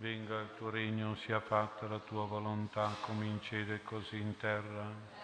[0.00, 5.18] venga il tuo regno, sia fatta la tua volontà, come in cielo così in terra.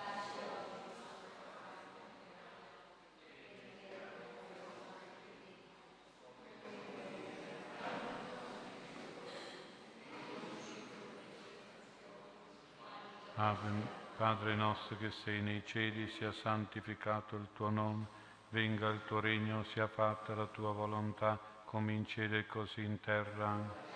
[13.38, 19.20] Ave, Padre nostro che sei nei cieli, sia santificato il tuo nome venga il tuo
[19.20, 23.95] regno, sia fatta la tua volontà, come in cielo così in terra.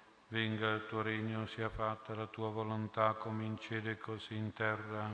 [0.31, 4.53] venga il tuo regno, sia fatta la tua volontà come in cielo e così in
[4.53, 5.09] terra.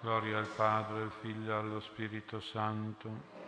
[0.00, 3.43] Gloria al Padre, al Figlio e allo Spirito Santo.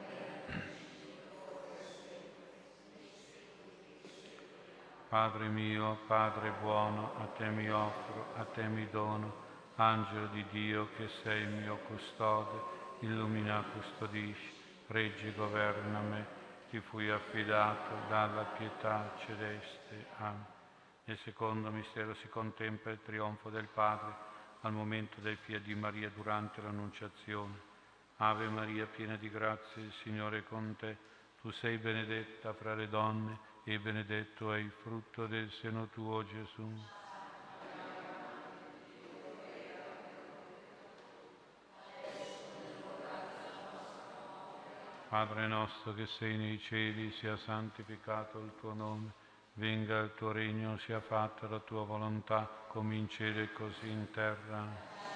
[5.09, 9.45] Padre mio, Padre buono, a te mi offro, a te mi dono,
[9.77, 12.61] angelo di Dio che sei il mio custode,
[13.01, 14.53] illumina, custodisci,
[14.89, 16.27] reggi, governa me,
[16.71, 20.07] ti fui affidato dalla pietà celeste.
[20.19, 20.45] Amen.
[21.05, 24.13] Nel secondo mistero si contempla il trionfo del Padre
[24.63, 27.55] al momento del Fiat di Maria durante l'Annunciazione.
[28.17, 30.97] Ave Maria, piena di grazia, il Signore è con te.
[31.41, 36.73] Tu sei benedetta fra le donne e benedetto è il frutto del seno tuo, Gesù.
[45.09, 49.25] Padre nostro che sei nei cieli, sia santificato il tuo nome
[49.57, 54.11] venga il tuo regno, sia fatta la tua volontà, come in cielo e così in
[54.13, 55.16] terra.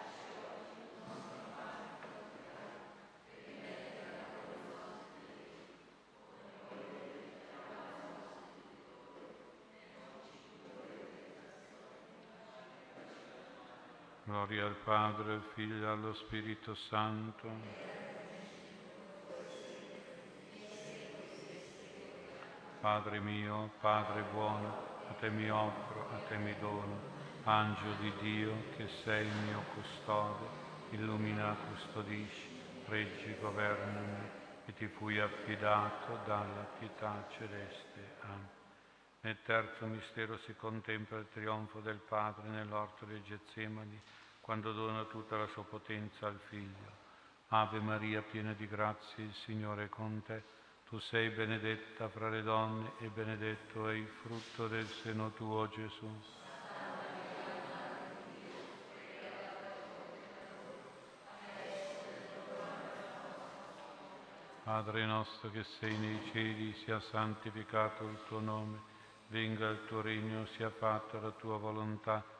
[14.51, 17.49] Gloria al Padre, al Figlio e allo Spirito Santo.
[22.81, 26.99] Padre mio, Padre buono, a te mi offro, a te mi dono,
[27.45, 30.45] angelo di Dio che sei il mio custode,
[30.89, 34.29] illumina, custodisci, reggi, governami,
[34.65, 38.15] e ti fui affidato dalla pietà celeste.
[38.23, 38.49] Amen.
[39.21, 44.01] Nel terzo mistero si contempla il trionfo del Padre nell'orto del Getsemani,
[44.51, 46.91] quando dona tutta la sua potenza al Figlio.
[47.47, 50.43] Ave Maria, piena di grazie, il Signore è con te.
[50.89, 56.05] Tu sei benedetta fra le donne e benedetto è il frutto del seno tuo, Gesù.
[64.63, 68.81] Padre nostro che sei nei cieli, sia santificato il tuo nome,
[69.27, 72.39] venga il tuo regno, sia fatta la tua volontà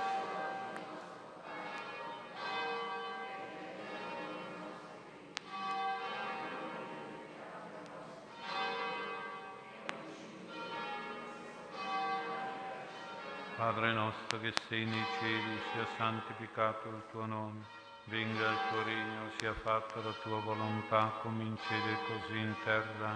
[13.61, 17.63] Padre nostro che sei nei cieli, sia santificato il tuo nome,
[18.05, 22.55] venga il tuo regno, sia fatta la tua volontà come in cielo e così in
[22.63, 23.15] terra.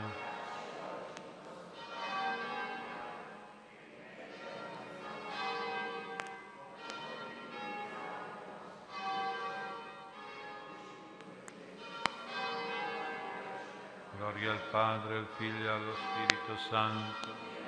[14.16, 17.65] Gloria al Padre, al Figlio e allo Spirito Santo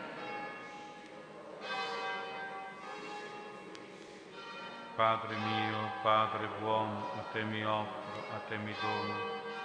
[4.98, 9.14] Padre mio, Padre buono, a te mi offro, a te mi dono,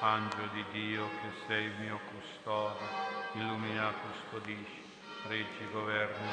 [0.00, 2.84] angelo di Dio che sei il mio custode,
[3.32, 4.84] illumina, custodisci,
[5.28, 6.32] reggi, governa,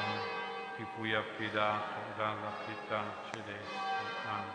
[0.76, 3.02] ti fui affidato dalla pietà
[3.32, 4.28] celeste.
[4.28, 4.52] Amen.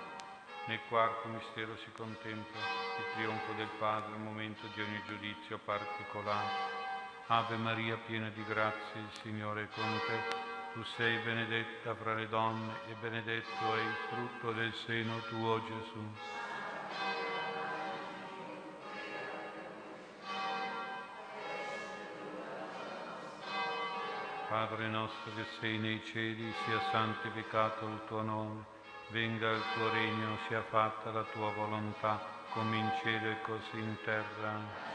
[0.66, 6.84] Nel quarto mistero si contempla il trionfo del Padre, il momento di ogni giudizio particolare.
[7.26, 10.45] Ave Maria, piena di grazia, il Signore è con te
[10.76, 16.04] tu sei benedetta fra le donne e benedetto è il frutto del seno tuo Gesù.
[24.50, 28.66] Padre nostro che sei nei cieli, sia santificato il tuo nome,
[29.12, 32.20] venga il tuo regno, sia fatta la tua volontà,
[32.52, 34.95] come in cielo e così in terra.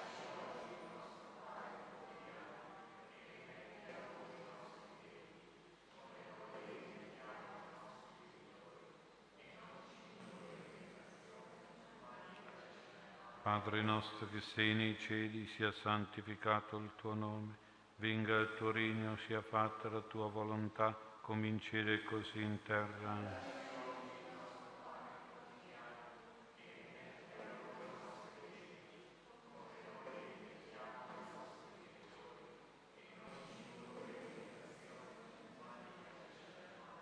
[13.63, 17.55] Padre nostro che sei nei cieli, sia santificato il tuo nome,
[17.97, 21.61] venga il tuo regno, sia fatta la tua volontà, come
[22.05, 23.19] così in terra.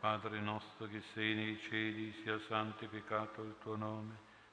[0.01, 4.28] Padre nostro che sei nei cieli, sia santificato il tuo nome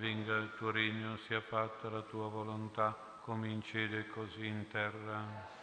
[0.00, 4.66] venga il tuo regno, sia fatta la tua volontà, come in cielo e così in
[4.68, 5.58] terra.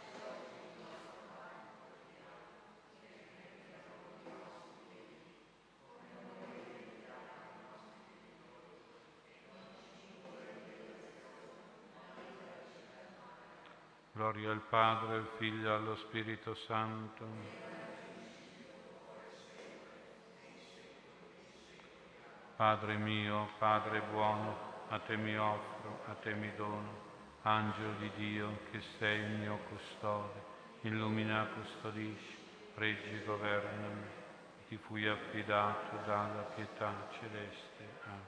[14.12, 17.77] Gloria al Padre, al Figlio e allo Spirito Santo
[22.58, 24.56] Padre mio, Padre buono,
[24.88, 26.90] a te mi offro, a te mi dono,
[27.42, 30.42] angelo di Dio che sei il mio custode,
[30.80, 32.36] illumina, custodisci,
[32.74, 34.04] reggi, governami,
[34.66, 38.00] ti fui affidato dalla pietà celeste.
[38.06, 38.26] Amen.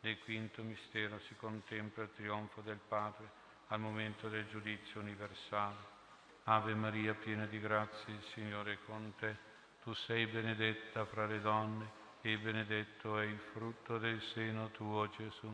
[0.00, 3.30] Nel quinto mistero si contempla il trionfo del Padre
[3.68, 5.96] al momento del giudizio universale.
[6.44, 9.34] Ave Maria, piena di grazia, il Signore è con te.
[9.82, 15.50] Tu sei benedetta fra le donne e benedetto è il frutto del seno tuo, Gesù.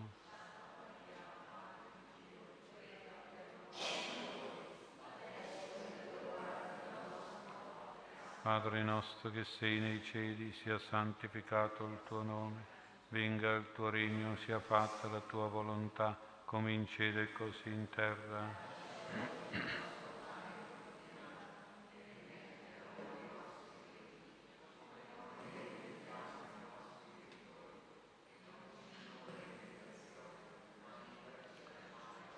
[8.42, 12.64] Padre nostro che sei nei cieli, sia santificato il tuo nome,
[13.08, 17.88] venga il tuo regno, sia fatta la tua volontà, come in cielo e così in
[17.88, 19.92] terra.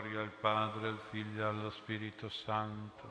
[0.00, 3.02] Gloria al Padre, al Figlio e allo Spirito Santo.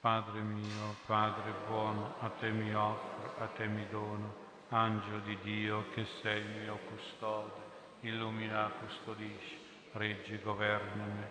[0.00, 4.34] Padre mio, Padre buono, a te mi offro, a te mi dono,
[4.70, 7.52] angelo di Dio che sei il mio custode,
[8.00, 9.58] illumina, custodisci,
[9.92, 11.24] reggi, governami,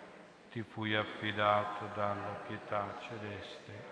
[0.51, 3.87] ti fui affidato dalla pietà celeste.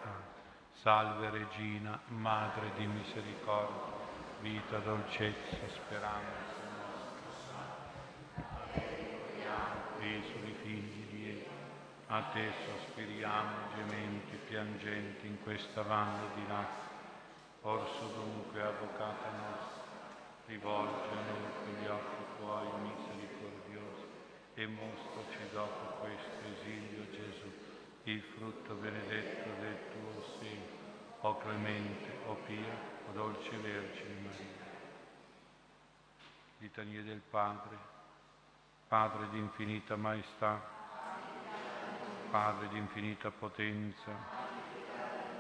[0.81, 3.96] Salve Regina, Madre di misericordia
[4.47, 6.55] vita, dolcezza, speranza.
[9.99, 11.43] Peso i
[12.07, 16.85] a te sospiriamo gementi, piangenti in questa valle di lacrime.
[17.63, 19.83] Orso dunque, avvocata nostra,
[20.45, 24.05] rivolge a noi gli occhi tuoi misericordiosi
[24.53, 27.51] e mostraci dopo questo esilio Gesù,
[28.03, 30.85] il frutto benedetto del tuo seno,
[31.19, 34.65] o clemente, o pia, o dolce Vergine Maria.
[36.59, 37.77] Litanie del Padre,
[38.87, 40.59] Padre di infinita maestà,
[42.29, 44.11] Padre di infinita potenza,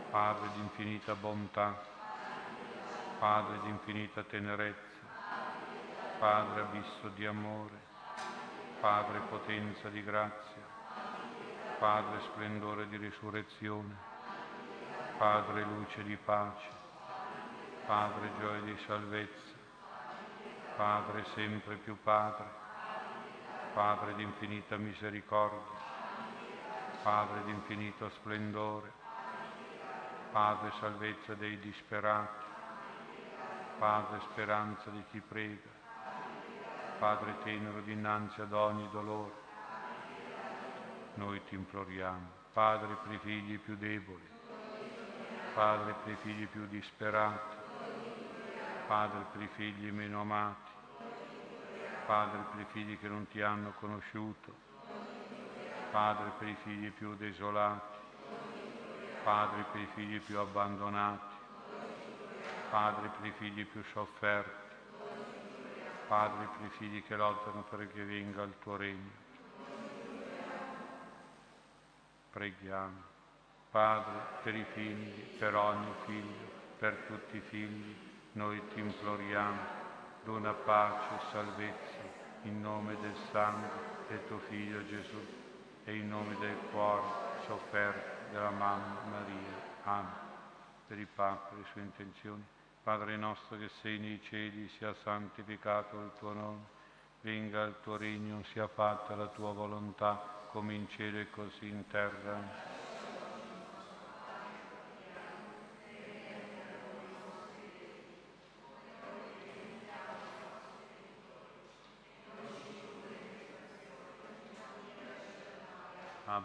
[0.09, 1.81] Padre di infinita bontà,
[3.19, 5.05] Padre di infinita tenerezza,
[6.19, 7.85] Padre abisso di amore,
[8.79, 10.65] Padre potenza di grazia,
[11.79, 13.95] Padre splendore di risurrezione,
[15.17, 16.76] Padre luce di pace,
[17.87, 19.55] Padre gioia di salvezza,
[20.75, 22.43] Padre sempre più Padre,
[23.73, 25.61] Padre di infinita misericordia,
[27.01, 28.91] Padre di infinito splendore,
[30.33, 32.43] Padre salvezza dei disperati,
[33.79, 35.69] Padre speranza di chi prega,
[36.99, 39.45] Padre tenero dinanzi ad ogni dolore.
[41.13, 44.27] Noi ti imploriamo, Padre per i figli più deboli,
[45.53, 47.65] Padre per i figli più disperati,
[48.87, 50.71] Padre per i figli meno amati,
[52.05, 54.55] Padre per i figli che non ti hanno conosciuto,
[55.91, 57.97] Padre per i figli più desolati,
[59.25, 61.35] Padre per i figli più abbandonati,
[62.69, 64.73] Padre per i figli più sofferti,
[66.07, 69.25] Padre per i figli che lottano perché venga il tuo regno.
[72.31, 73.01] Preghiamo,
[73.69, 78.06] Padre, per i figli, per ogni figlio, per tutti i figli,
[78.37, 79.59] noi ti imploriamo,
[80.23, 83.67] dona pace e salvezza in nome del sangue
[84.07, 85.17] del tuo Figlio Gesù
[85.83, 87.01] e in nome del cuore
[87.47, 89.65] sofferto della mamma Maria.
[89.85, 90.11] Amen.
[90.85, 92.45] Per il Papa e le sue intenzioni.
[92.83, 96.65] Padre nostro che sei nei cieli, sia santificato il tuo nome,
[97.21, 101.85] venga il tuo regno, sia fatta la tua volontà, come in cielo e così in
[101.87, 102.76] terra.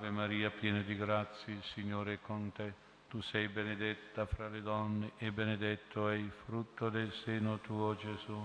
[0.02, 2.74] Ave Maria, piena di grazia, il Signore è con te.
[3.08, 8.44] Tu sei benedetta fra le donne e benedetto è il frutto del seno tuo, Gesù.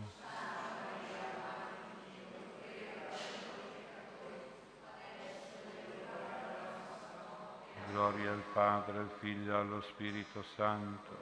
[7.89, 11.17] gloria al Padre, al Figlio e allo Spirito Santo.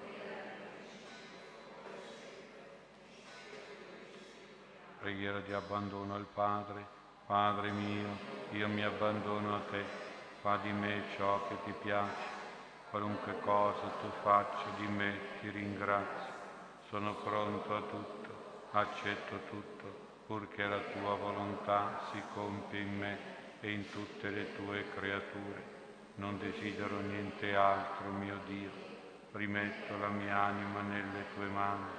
[4.99, 6.85] Preghiera di abbandono al Padre.
[7.25, 8.07] Padre mio,
[8.51, 10.04] io mi abbandono a te,
[10.45, 12.33] fa di me ciò che ti piace.
[12.91, 16.33] Qualunque cosa tu faccia di me, ti ringrazio.
[16.87, 18.29] Sono pronto a tutto,
[18.69, 19.85] accetto tutto,
[20.27, 23.17] purché la tua volontà si compia in me
[23.59, 25.73] e in tutte le tue creature
[26.17, 28.69] non desidero niente altro, mio Dio.
[29.31, 31.89] Rimetto la mia anima nelle tue mani,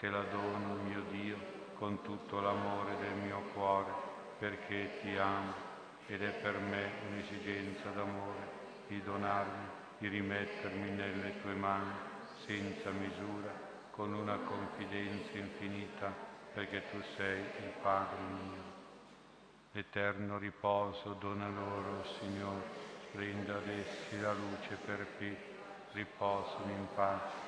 [0.00, 1.36] te la dono, mio Dio,
[1.78, 3.92] con tutto l'amore del mio cuore,
[4.40, 5.63] perché ti amo
[6.06, 9.66] ed è per me un'esigenza d'amore di donarmi,
[9.98, 11.92] di rimettermi nelle tue mani
[12.46, 13.52] senza misura,
[13.90, 16.12] con una confidenza infinita,
[16.52, 18.62] perché tu sei il Padre mio.
[19.72, 22.62] Eterno riposo dona loro, Signore
[23.12, 25.62] renda ad essi la luce perpetua,
[25.92, 27.42] riposano in pace.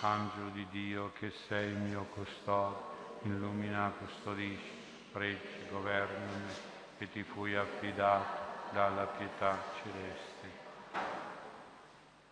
[0.00, 2.76] Angelo di Dio che sei il mio custode,
[3.22, 4.70] illumina, custodisci,
[5.10, 10.66] pregi, governami, che ti fui affidato dalla pietà celeste.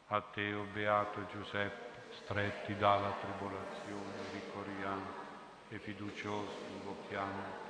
[0.09, 5.25] A te, o oh beato Giuseppe, stretti dalla tribolazione, ricorriamo
[5.69, 7.66] e fiduciosi invochiamo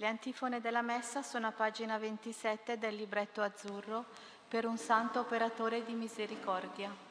[0.00, 4.04] Le antifone della messa sono a pagina 27 del libretto azzurro
[4.46, 7.07] per un santo operatore di misericordia.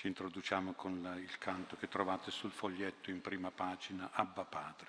[0.00, 4.88] Ci introduciamo con il canto che trovate sul foglietto in prima pagina, Abba Padre.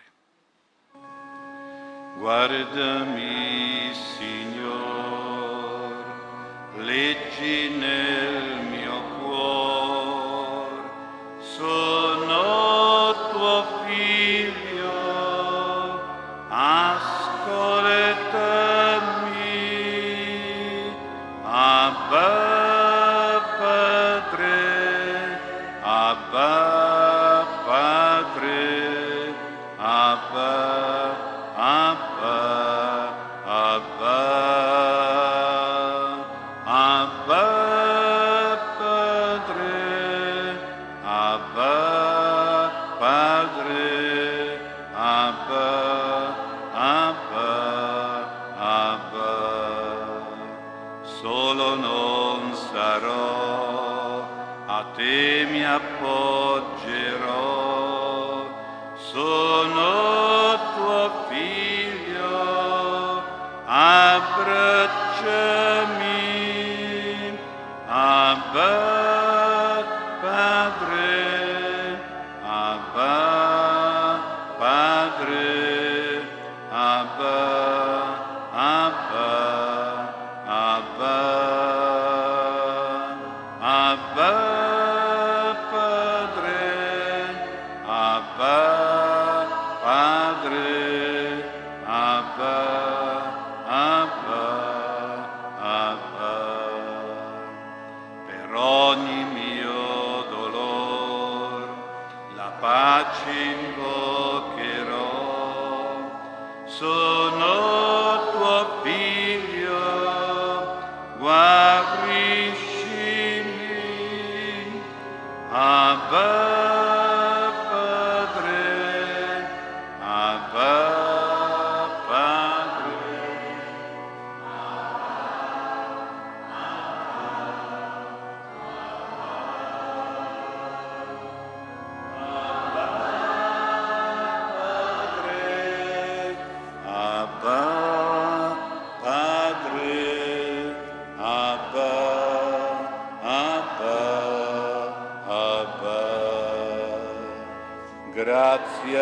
[2.16, 5.26] Guardami, Signore,
[6.78, 8.61] leggi nel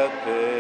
[0.10, 0.59] Pepe.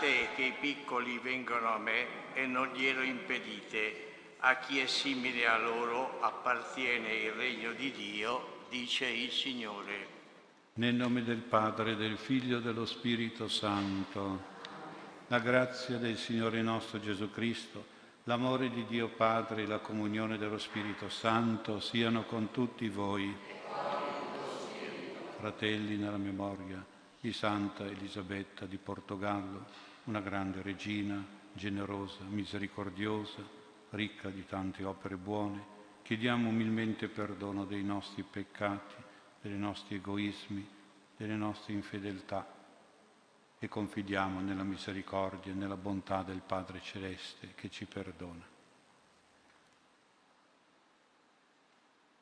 [0.00, 4.08] Lasciate che i piccoli vengano a me e non glielo impedite.
[4.38, 10.06] A chi è simile a loro appartiene il regno di Dio, dice il Signore.
[10.74, 14.42] Nel nome del Padre, del Figlio e dello Spirito Santo,
[15.26, 17.84] la grazia del Signore nostro Gesù Cristo,
[18.24, 23.36] l'amore di Dio Padre e la comunione dello Spirito Santo siano con tutti voi.
[25.36, 26.82] Fratelli nella memoria
[27.20, 33.42] di Santa Elisabetta di Portogallo, una grande regina, generosa, misericordiosa,
[33.90, 38.94] ricca di tante opere buone, chiediamo umilmente perdono dei nostri peccati,
[39.40, 40.68] dei nostri egoismi,
[41.16, 42.44] delle nostre infedeltà
[43.56, 48.44] e confidiamo nella misericordia e nella bontà del Padre Celeste che ci perdona.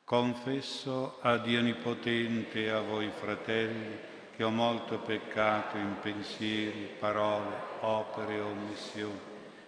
[0.03, 7.53] Confesso a Dio Onnipotente e a voi fratelli che ho molto peccato in pensieri, parole,
[7.81, 9.19] opere e omissioni,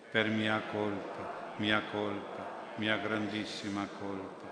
[0.10, 4.48] per mia colpa, mia colpa, mia grandissima colpa,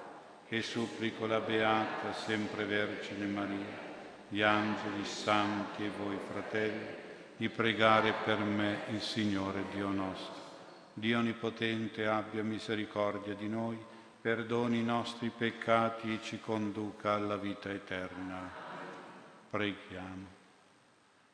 [0.45, 3.77] che supplico la Beata, sempre Vergine Maria,
[4.27, 6.85] gli angeli, santi e voi fratelli,
[7.37, 10.35] di pregare per me il Signore Dio nostro.
[10.95, 13.81] Dio Onnipotente abbia misericordia di noi,
[14.19, 18.58] perdoni i nostri peccati e ci conduca alla vita eterna.
[19.49, 20.37] Preghiamo.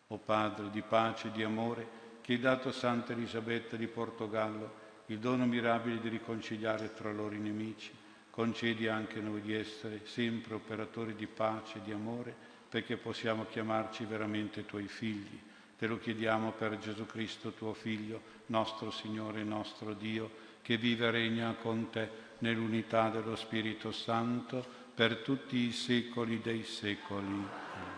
[0.08, 4.84] O Padre di pace e di amore, che hai dato a Santa Elisabetta di Portogallo
[5.08, 7.92] il dono mirabile di riconciliare tra loro i nemici,
[8.32, 12.36] concedi anche noi di essere sempre operatori di pace e di amore,
[12.68, 15.40] perché possiamo chiamarci veramente tuoi figli.
[15.78, 21.08] Te lo chiediamo per Gesù Cristo, tuo Figlio, nostro Signore e nostro Dio, che vive
[21.08, 22.10] e regna con te
[22.40, 27.95] nell'unità dello Spirito Santo per tutti i secoli dei secoli.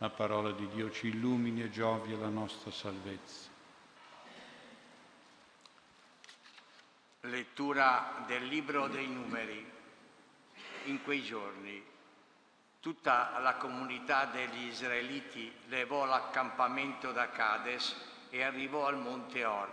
[0.00, 3.48] La parola di Dio ci illumini e giovi la nostra salvezza.
[7.22, 9.68] Lettura del libro dei numeri.
[10.84, 11.84] In quei giorni
[12.78, 17.96] tutta la comunità degli israeliti levò l'accampamento da Cades
[18.30, 19.68] e arrivò al monte Or.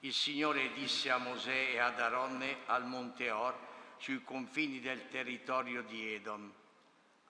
[0.00, 3.54] Il Signore disse a Mosè e ad Aronne al monte Or,
[3.98, 6.50] sui confini del territorio di Edom.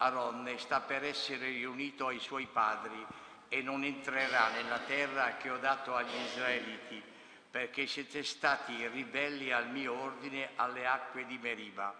[0.03, 3.05] Aronne sta per essere riunito ai suoi padri
[3.49, 7.03] e non entrerà nella terra che ho dato agli israeliti
[7.51, 11.93] perché siete stati ribelli al mio ordine alle acque di Meriba.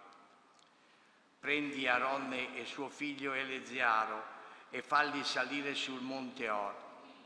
[1.39, 4.23] Prendi Aronne e suo figlio Eleziaro
[4.69, 6.73] e falli salire sul monte Or.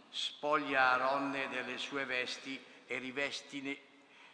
[0.09, 3.77] Spoglia Aronne delle sue vesti e rivestine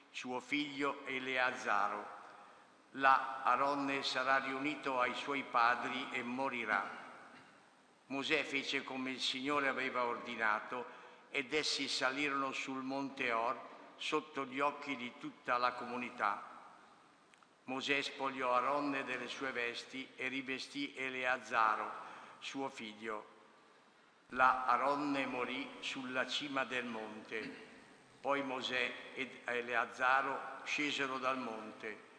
[0.10, 2.21] suo figlio Eleazaro.
[2.96, 7.00] Là Aronne sarà riunito ai suoi padri e morirà.
[8.08, 13.58] Mosè fece come il Signore aveva ordinato ed essi salirono sul monte Or
[13.96, 16.44] sotto gli occhi di tutta la comunità.
[17.66, 21.90] Mosè spogliò Aronne delle sue vesti e rivestì Eleazzaro,
[22.40, 23.30] suo figlio.
[24.30, 27.70] La Aronne morì sulla cima del monte.
[28.20, 32.10] Poi Mosè ed Eleazzaro scesero dal monte.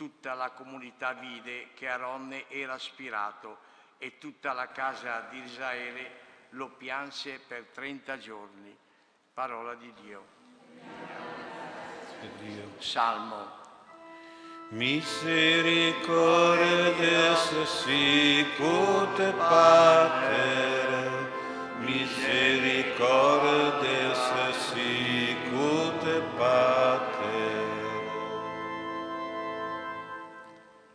[0.00, 3.58] Tutta la comunità vide che Aronne era spirato
[3.98, 6.10] e tutta la casa di Israele
[6.52, 8.74] lo pianse per trenta giorni.
[9.34, 10.24] Parola di Dio.
[12.38, 12.72] Dio.
[12.78, 13.58] Salmo.
[14.70, 21.28] Misericordes sicut pater,
[21.80, 24.18] misericordes
[24.72, 27.19] sicut pater.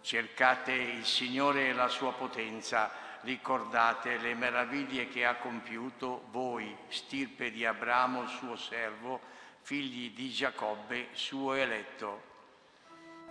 [0.06, 2.92] Cercate il Signore e la sua potenza,
[3.22, 9.20] ricordate le meraviglie che ha compiuto voi, stirpe di Abramo, suo servo,
[9.62, 12.22] figli di Giacobbe, suo eletto.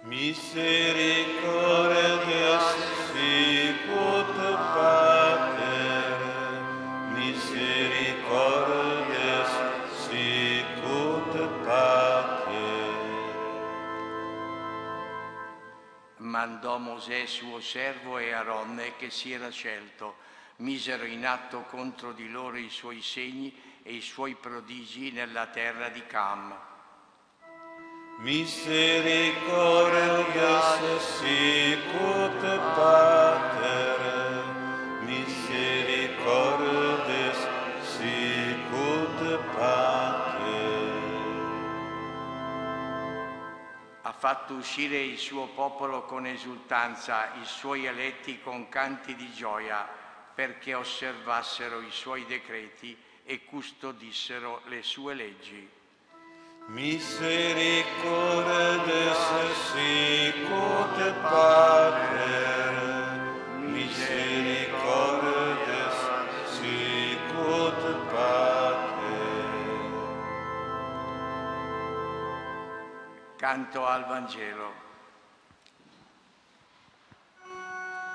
[0.03, 2.75] Misericordias
[3.13, 4.35] sicut
[4.75, 6.19] pater,
[7.15, 9.04] misericordias
[16.35, 20.17] Mandò Mosè suo servo e Aronne che si era scelto,
[20.57, 23.55] misero in atto contro di loro i suoi segni
[23.85, 26.53] e i suoi prodigi nella terra di Cam.
[28.19, 32.41] Misericordias sicut
[32.75, 34.45] pater,
[35.03, 35.94] misericordias
[44.25, 49.87] fatto uscire il suo popolo con esultanza, i suoi eletti con canti di gioia,
[50.35, 55.69] perché osservassero i suoi decreti e custodissero le sue leggi.
[56.69, 57.85] Misericordes
[59.73, 62.73] sicut pater,
[63.59, 64.64] misericordes
[73.45, 74.73] Canto al Vangelo.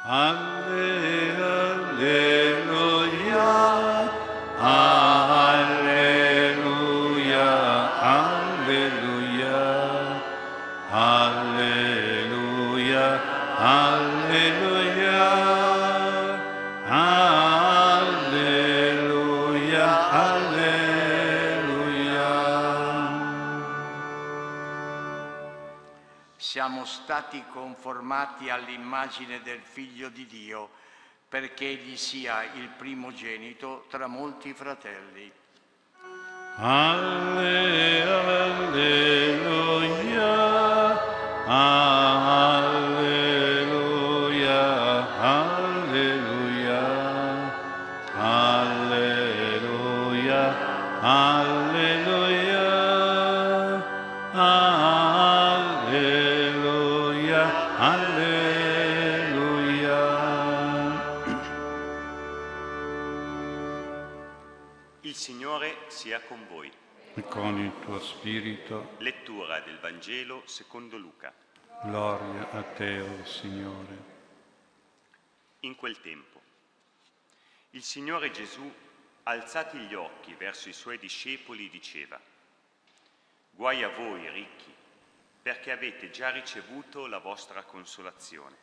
[0.06, 1.60] Alleluia.
[27.52, 30.70] Conformati all'immagine del Figlio di Dio
[31.30, 35.32] perché egli sia il primogenito tra molti fratelli.
[36.56, 39.19] Alle, alleluia,
[67.30, 68.96] con il tuo spirito.
[68.98, 71.32] Lettura del Vangelo secondo Luca.
[71.84, 73.98] Gloria a te, o oh Signore.
[75.62, 76.42] In quel tempo,
[77.72, 78.74] il Signore Gesù,
[79.24, 82.20] alzati gli occhi verso i suoi discepoli, diceva,
[83.52, 84.74] Guai a voi, ricchi,
[85.42, 88.56] perché avete già ricevuto la vostra consolazione.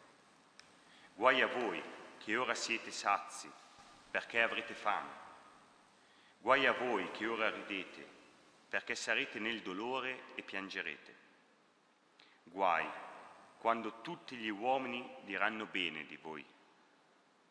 [1.14, 1.80] Guai a voi,
[2.18, 3.48] che ora siete sazi,
[4.10, 5.24] perché avrete fame.
[6.40, 8.14] Guai a voi che ora ridete,
[8.68, 11.14] perché sarete nel dolore e piangerete.
[12.44, 12.86] Guai
[13.58, 16.44] quando tutti gli uomini diranno bene di voi.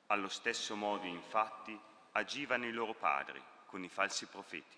[0.08, 1.78] Allo stesso modo, infatti,
[2.12, 4.78] agivano i loro padri con i falsi profeti.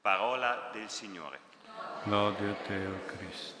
[0.00, 1.40] Parola del Signore.
[2.04, 3.60] Lode a te, o Cristo.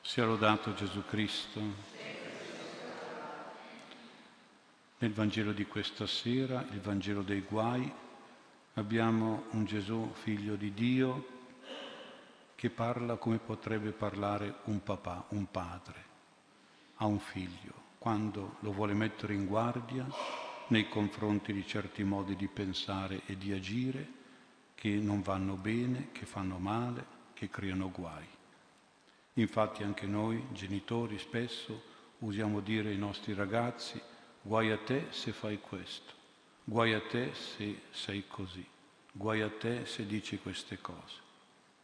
[0.00, 1.93] Sia lodato Gesù Cristo.
[5.04, 7.92] Nel Vangelo di questa sera, il Vangelo dei guai,
[8.72, 11.26] abbiamo un Gesù figlio di Dio
[12.54, 16.04] che parla come potrebbe parlare un papà, un padre,
[16.94, 20.06] a un figlio, quando lo vuole mettere in guardia
[20.68, 24.08] nei confronti di certi modi di pensare e di agire
[24.74, 28.26] che non vanno bene, che fanno male, che creano guai.
[29.34, 34.00] Infatti anche noi, genitori, spesso usiamo dire ai nostri ragazzi
[34.46, 36.12] Guai a te se fai questo,
[36.64, 38.62] guai a te se sei così,
[39.10, 41.18] guai a te se dici queste cose.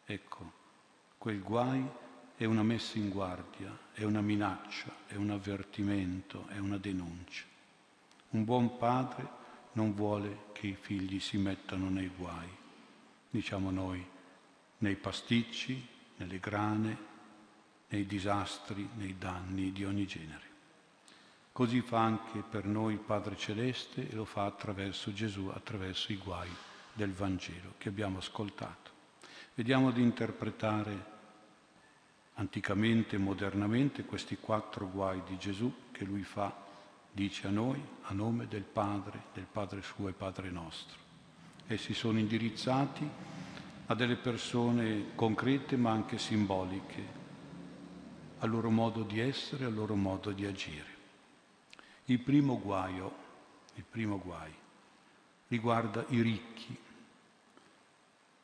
[0.05, 0.51] Ecco,
[1.17, 1.83] quel guai
[2.35, 7.45] è una messa in guardia, è una minaccia, è un avvertimento, è una denuncia.
[8.29, 9.27] Un buon padre
[9.71, 12.49] non vuole che i figli si mettano nei guai,
[13.31, 14.07] diciamo noi,
[14.77, 15.83] nei pasticci,
[16.17, 16.97] nelle grane,
[17.87, 20.50] nei disastri, nei danni di ogni genere.
[21.51, 26.17] Così fa anche per noi il Padre Celeste e lo fa attraverso Gesù, attraverso i
[26.17, 26.49] guai
[26.93, 28.89] del Vangelo che abbiamo ascoltato.
[29.53, 31.09] Vediamo di interpretare
[32.35, 36.55] anticamente e modernamente questi quattro guai di Gesù che lui fa,
[37.11, 40.97] dice a noi, a nome del Padre, del Padre suo e Padre nostro.
[41.67, 43.07] Essi sono indirizzati
[43.87, 47.19] a delle persone concrete ma anche simboliche,
[48.39, 50.90] al loro modo di essere, al loro modo di agire.
[52.11, 53.15] Il primo guaio,
[53.75, 54.53] il primo guai,
[55.47, 56.77] riguarda i ricchi.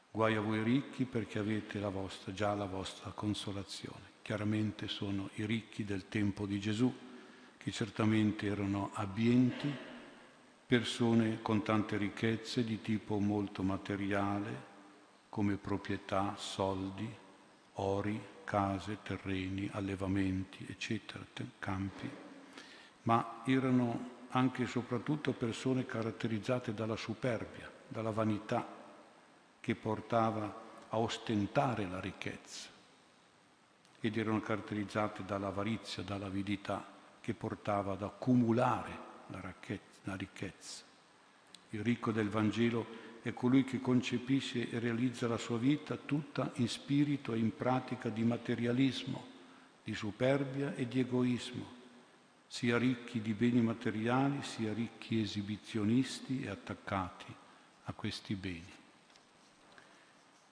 [0.10, 4.20] Guai a voi ricchi perché avete la vostra, già la vostra consolazione.
[4.22, 6.96] Chiaramente sono i ricchi del tempo di Gesù,
[7.58, 9.70] che certamente erano abbienti,
[10.66, 14.64] persone con tante ricchezze di tipo molto materiale,
[15.28, 17.14] come proprietà, soldi,
[17.74, 21.26] ori, case, terreni, allevamenti, eccetera,
[21.60, 22.26] campi
[23.08, 28.68] ma erano anche e soprattutto persone caratterizzate dalla superbia, dalla vanità
[29.62, 32.68] che portava a ostentare la ricchezza
[34.02, 36.86] ed erano caratterizzate dall'avarizia, dall'avidità
[37.22, 40.84] che portava ad accumulare la ricchezza.
[41.70, 46.68] Il ricco del Vangelo è colui che concepisce e realizza la sua vita tutta in
[46.68, 49.26] spirito e in pratica di materialismo,
[49.84, 51.77] di superbia e di egoismo,
[52.48, 57.34] sia ricchi di beni materiali, sia ricchi esibizionisti e attaccati
[57.84, 58.76] a questi beni.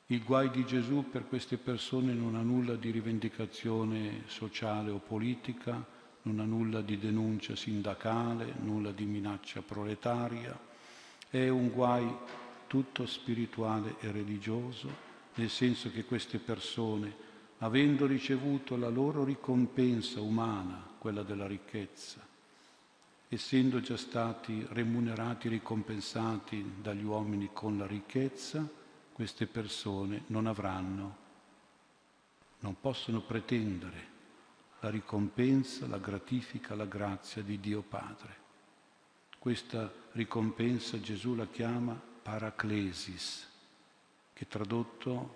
[0.07, 5.83] Il guai di Gesù per queste persone non ha nulla di rivendicazione sociale o politica,
[6.23, 10.57] non ha nulla di denuncia sindacale, nulla di minaccia proletaria,
[11.29, 12.07] è un guai
[12.67, 15.03] tutto spirituale e religioso,
[15.35, 17.13] nel senso che queste persone,
[17.59, 22.19] avendo ricevuto la loro ricompensa umana, quella della ricchezza,
[23.29, 28.67] essendo già stati remunerati, ricompensati dagli uomini con la ricchezza,
[29.13, 31.17] queste persone non avranno,
[32.61, 34.07] non possono pretendere
[34.79, 38.35] la ricompensa, la gratifica, la grazia di Dio Padre.
[39.37, 41.93] Questa ricompensa Gesù la chiama
[42.23, 43.47] paraclesis,
[44.33, 45.35] che tradotto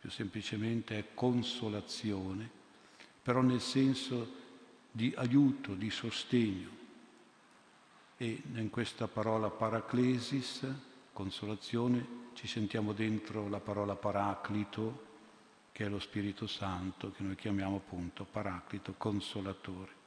[0.00, 2.48] più semplicemente è consolazione,
[3.22, 4.40] però nel senso
[4.96, 6.68] di aiuto, di sostegno.
[8.16, 10.64] E in questa parola paraclesis,
[11.12, 15.12] consolazione, ci sentiamo dentro la parola paraclito,
[15.72, 20.02] che è lo Spirito Santo, che noi chiamiamo appunto paraclito, consolatore.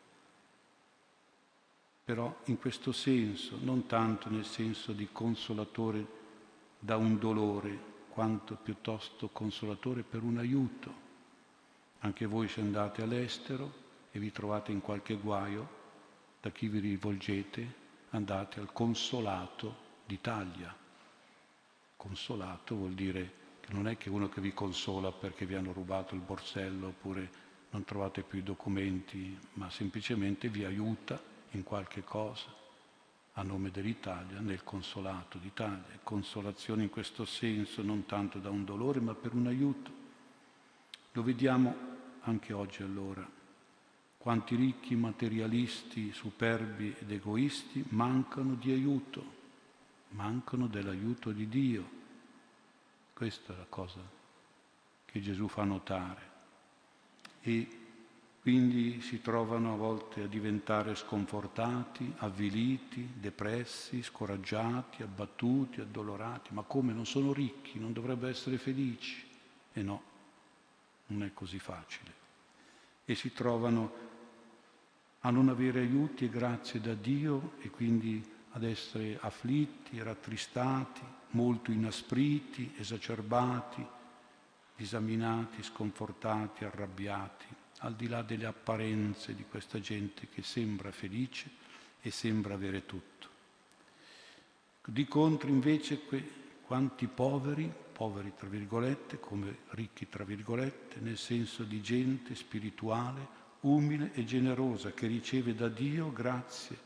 [2.05, 6.07] Però in questo senso, non tanto nel senso di consolatore
[6.79, 7.77] da un dolore,
[8.07, 11.05] quanto piuttosto consolatore per un aiuto.
[11.99, 13.85] Anche voi se andate all'estero,
[14.17, 15.69] e vi trovate in qualche guaio,
[16.41, 17.85] da chi vi rivolgete?
[18.11, 20.73] andate al consolato d'Italia.
[21.95, 26.15] Consolato vuol dire che non è che uno che vi consola perché vi hanno rubato
[26.15, 27.29] il borsello oppure
[27.71, 32.47] non trovate più i documenti, ma semplicemente vi aiuta in qualche cosa
[33.33, 35.99] a nome dell'Italia nel consolato d'Italia.
[36.01, 39.91] Consolazione in questo senso non tanto da un dolore ma per un aiuto.
[41.11, 41.75] Lo vediamo
[42.21, 43.36] anche oggi allora.
[44.17, 49.35] Quanti ricchi materialisti, superbi ed egoisti mancano di aiuto,
[50.09, 51.89] mancano dell'aiuto di Dio.
[53.13, 54.01] Questa è la cosa
[55.05, 56.35] che Gesù fa notare.
[57.41, 57.67] E
[58.41, 66.53] quindi si trovano a volte a diventare sconfortati, avviliti, depressi, scoraggiati, abbattuti, addolorati.
[66.53, 69.25] Ma come non sono ricchi, non dovrebbero essere felici?
[69.73, 70.01] E no,
[71.07, 72.13] non è così facile.
[73.03, 74.06] E si trovano
[75.27, 81.01] a non avere aiuti e grazie da Dio e quindi ad essere afflitti, rattristati,
[81.31, 83.85] molto inaspriti, esacerbati,
[84.77, 87.45] disaminati, sconfortati, arrabbiati,
[87.79, 91.49] al di là delle apparenze di questa gente che sembra felice
[92.01, 93.27] e sembra avere tutto.
[94.85, 95.99] Di contro invece
[96.61, 104.11] quanti poveri, poveri tra virgolette, come ricchi tra virgolette, nel senso di gente spirituale, umile
[104.13, 106.77] e generosa che riceve da Dio grazie,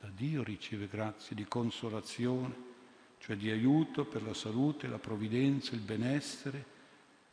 [0.00, 2.72] da Dio riceve grazie di consolazione,
[3.18, 6.72] cioè di aiuto per la salute, la provvidenza, il benessere,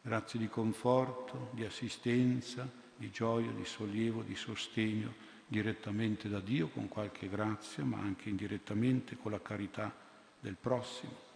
[0.01, 5.13] grazie di conforto, di assistenza, di gioia, di sollievo, di sostegno
[5.47, 9.93] direttamente da Dio con qualche grazia, ma anche indirettamente con la carità
[10.39, 11.29] del prossimo.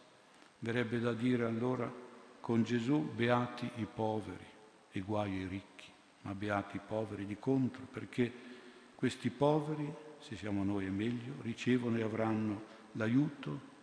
[0.60, 1.92] Verrebbe da dire allora
[2.40, 4.46] con Gesù beati i poveri
[4.92, 5.94] e guai i ricchi
[6.26, 8.32] ma beati i poveri di contro, perché
[8.96, 12.64] questi poveri, se siamo noi è meglio, ricevono e avranno
[12.94, 13.74] l'aiuto,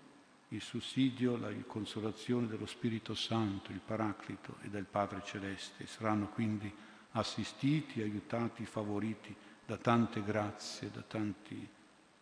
[0.48, 5.86] il sussidio, la consolazione dello Spirito Santo, il Paraclito e del Padre Celeste.
[5.86, 6.70] Saranno quindi
[7.12, 9.34] assistiti, aiutati, favoriti
[9.64, 11.66] da tante grazie, da tanti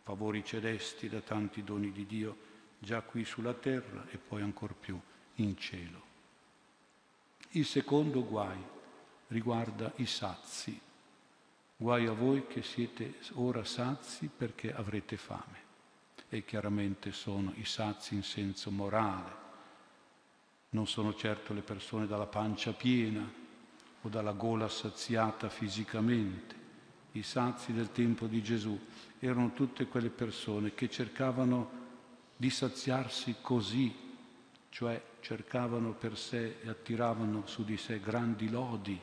[0.02, 2.36] favori celesti, da tanti doni di Dio,
[2.78, 5.00] già qui sulla terra e poi ancor più
[5.36, 6.08] in cielo.
[7.50, 8.78] Il secondo guai
[9.30, 10.78] riguarda i sazi.
[11.76, 15.68] Guai a voi che siete ora sazi perché avrete fame.
[16.28, 19.38] E chiaramente sono i sazi in senso morale.
[20.70, 23.28] Non sono certo le persone dalla pancia piena
[24.02, 26.58] o dalla gola saziata fisicamente.
[27.12, 28.78] I sazi del tempo di Gesù
[29.18, 31.78] erano tutte quelle persone che cercavano
[32.36, 33.92] di saziarsi così,
[34.68, 39.00] cioè cercavano per sé e attiravano su di sé grandi lodi,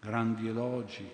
[0.00, 1.08] grandi elogi,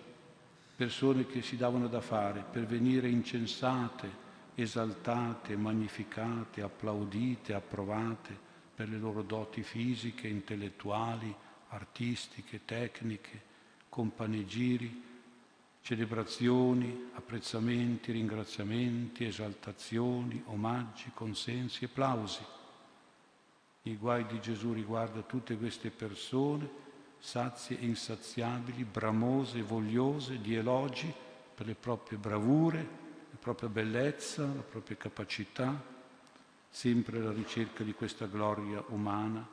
[0.76, 4.24] persone che si davano da fare per venire incensate,
[4.54, 11.34] esaltate, magnificate, applaudite, approvate per le loro doti fisiche, intellettuali,
[11.68, 13.54] artistiche, tecniche,
[13.88, 15.02] con panegiri,
[15.80, 22.44] celebrazioni, apprezzamenti, ringraziamenti, esaltazioni, omaggi, consensi e plausi.
[23.82, 26.84] I guai di Gesù riguarda tutte queste persone
[27.18, 31.12] sazie e insaziabili, bramose vogliose di elogi
[31.54, 32.78] per le proprie bravure,
[33.30, 35.94] la propria bellezza, la propria capacità,
[36.68, 39.46] sempre alla ricerca di questa gloria umana,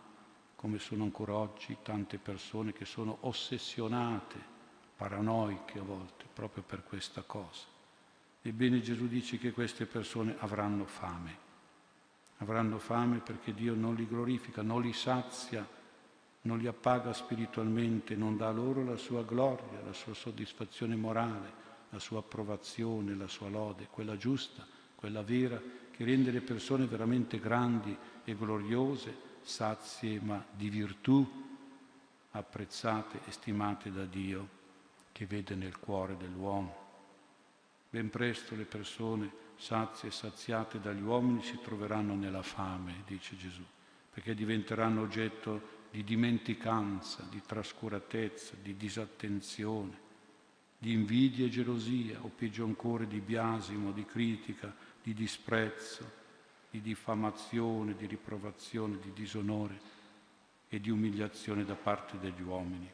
[0.56, 4.52] come sono ancora oggi tante persone che sono ossessionate,
[4.96, 7.66] paranoiche a volte, proprio per questa cosa.
[8.42, 11.38] Ebbene Gesù dice che queste persone avranno fame.
[12.40, 15.66] Avranno fame perché Dio non li glorifica, non li sazia
[16.44, 22.00] non li appaga spiritualmente, non dà loro la sua gloria, la sua soddisfazione morale, la
[22.00, 24.66] sua approvazione, la sua lode, quella giusta,
[24.96, 31.26] quella vera, che rende le persone veramente grandi e gloriose, sazie ma di virtù,
[32.32, 34.62] apprezzate e stimate da Dio,
[35.12, 36.82] che vede nel cuore dell'uomo.
[37.90, 43.64] Ben presto le persone sazie e saziate dagli uomini si troveranno nella fame, dice Gesù,
[44.12, 49.96] perché diventeranno oggetto di dimenticanza, di trascuratezza, di disattenzione,
[50.76, 54.74] di invidia e gelosia, o peggio ancora di biasimo, di critica,
[55.04, 56.22] di disprezzo,
[56.72, 59.80] di diffamazione, di riprovazione, di disonore
[60.68, 62.90] e di umiliazione da parte degli uomini.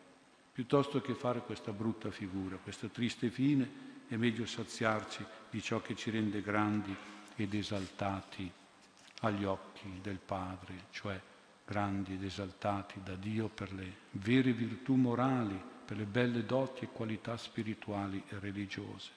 [0.51, 5.95] Piuttosto che fare questa brutta figura, questa triste fine, è meglio saziarci di ciò che
[5.95, 6.93] ci rende grandi
[7.37, 8.51] ed esaltati
[9.21, 11.17] agli occhi del Padre, cioè
[11.69, 16.89] grandi ed esaltati da Dio per le vere virtù morali, per le belle doti e
[16.91, 19.11] qualità spirituali e religiose.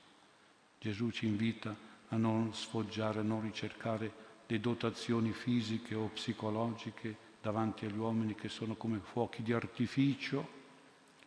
[0.79, 1.75] Gesù ci invita
[2.09, 4.13] a non sfoggiare, a non ricercare
[4.47, 10.61] le dotazioni fisiche o psicologiche davanti agli uomini che sono come fuochi di artificio,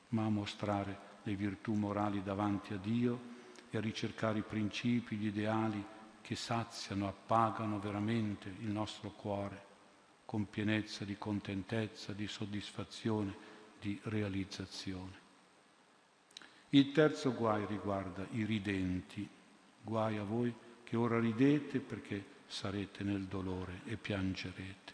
[0.09, 3.33] ma a mostrare le virtù morali davanti a Dio
[3.71, 5.83] e a ricercare i principi, gli ideali
[6.21, 9.73] che saziano, appagano veramente il nostro cuore
[10.25, 13.35] con pienezza di contentezza, di soddisfazione,
[13.79, 15.23] di realizzazione.
[16.69, 19.27] Il terzo guai riguarda i ridenti.
[19.81, 20.53] Guai a voi
[20.83, 24.93] che ora ridete perché sarete nel dolore e piangerete.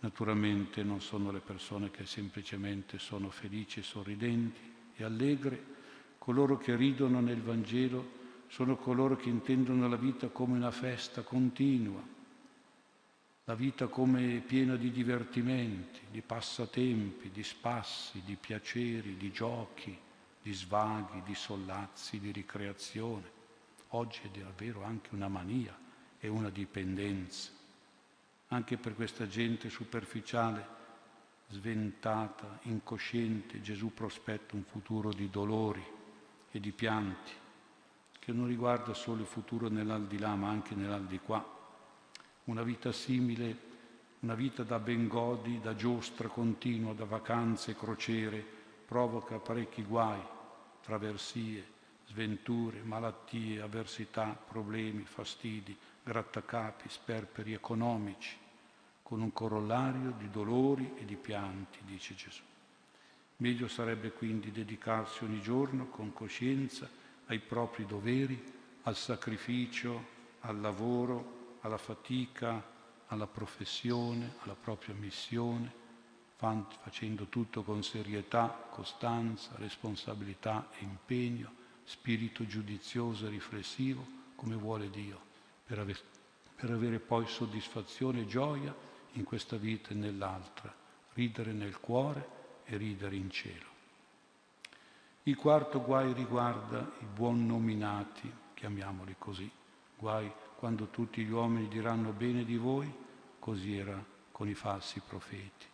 [0.00, 4.60] Naturalmente non sono le persone che semplicemente sono felici, sorridenti
[4.96, 5.62] e allegre,
[6.18, 8.18] coloro che ridono nel Vangelo
[8.48, 12.02] sono coloro che intendono la vita come una festa continua,
[13.50, 19.98] la vita come piena di divertimenti, di passatempi, di spassi, di piaceri, di giochi,
[20.40, 23.28] di svaghi, di sollazzi, di ricreazione.
[23.88, 25.76] Oggi è davvero anche una mania
[26.20, 27.50] e una dipendenza.
[28.48, 30.64] Anche per questa gente superficiale,
[31.48, 35.84] sventata, incosciente, Gesù prospetta un futuro di dolori
[36.52, 37.32] e di pianti
[38.16, 41.58] che non riguarda solo il futuro nell'aldilà ma anche nell'aldilà.
[42.44, 43.68] Una vita simile,
[44.20, 48.44] una vita da bengodi, da giostra continua, da vacanze, crociere,
[48.86, 50.20] provoca parecchi guai,
[50.82, 51.64] traversie,
[52.06, 58.36] sventure, malattie, avversità, problemi, fastidi, grattacapi, sperperi economici,
[59.02, 62.42] con un corollario di dolori e di pianti, dice Gesù.
[63.36, 66.88] Meglio sarebbe quindi dedicarsi ogni giorno con coscienza
[67.26, 68.42] ai propri doveri,
[68.82, 72.62] al sacrificio, al lavoro, alla fatica,
[73.06, 75.78] alla professione, alla propria missione,
[76.36, 81.52] facendo tutto con serietà, costanza, responsabilità e impegno,
[81.84, 84.06] spirito giudizioso e riflessivo,
[84.36, 85.20] come vuole Dio,
[85.66, 85.98] per, ave-
[86.56, 88.74] per avere poi soddisfazione e gioia
[89.12, 90.72] in questa vita e nell'altra,
[91.12, 93.68] ridere nel cuore e ridere in cielo.
[95.24, 99.50] Il quarto guai riguarda i buon nominati, chiamiamoli così,
[99.98, 102.86] guai quando tutti gli uomini diranno bene di voi,
[103.38, 105.64] così era con i falsi profeti.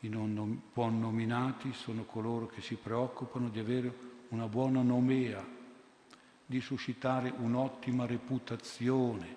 [0.00, 3.94] I non buon nominati sono coloro che si preoccupano di avere
[4.28, 5.42] una buona nomea,
[6.44, 9.36] di suscitare un'ottima reputazione,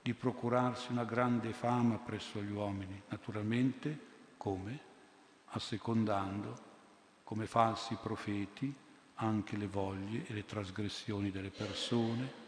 [0.00, 3.98] di procurarsi una grande fama presso gli uomini, naturalmente
[4.36, 4.78] come?
[5.46, 6.54] Assecondando
[7.24, 8.72] come falsi profeti
[9.16, 12.41] anche le voglie e le trasgressioni delle persone,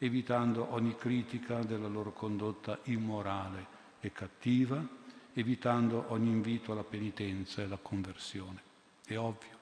[0.00, 4.84] evitando ogni critica della loro condotta immorale e cattiva,
[5.32, 8.60] evitando ogni invito alla penitenza e alla conversione.
[9.04, 9.58] È ovvio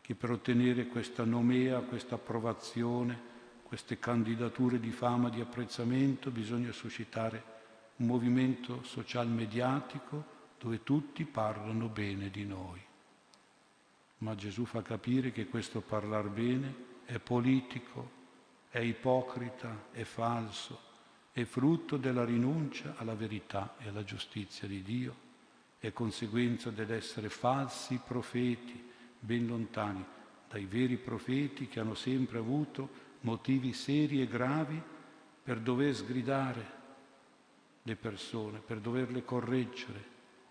[0.00, 3.28] che per ottenere questa nomea, questa approvazione,
[3.62, 7.42] queste candidature di fama, di apprezzamento, bisogna suscitare
[7.96, 12.88] un movimento social mediatico dove tutti parlano bene di noi
[14.20, 18.18] ma Gesù fa capire che questo parlar bene è politico,
[18.70, 20.88] è ipocrita, è falso,
[21.32, 25.28] è frutto della rinuncia alla verità e alla giustizia di Dio,
[25.78, 30.04] è conseguenza dell'essere falsi profeti, ben lontani
[30.48, 34.82] dai veri profeti che hanno sempre avuto motivi seri e gravi
[35.42, 36.78] per dover sgridare
[37.82, 40.04] le persone, per doverle correggere,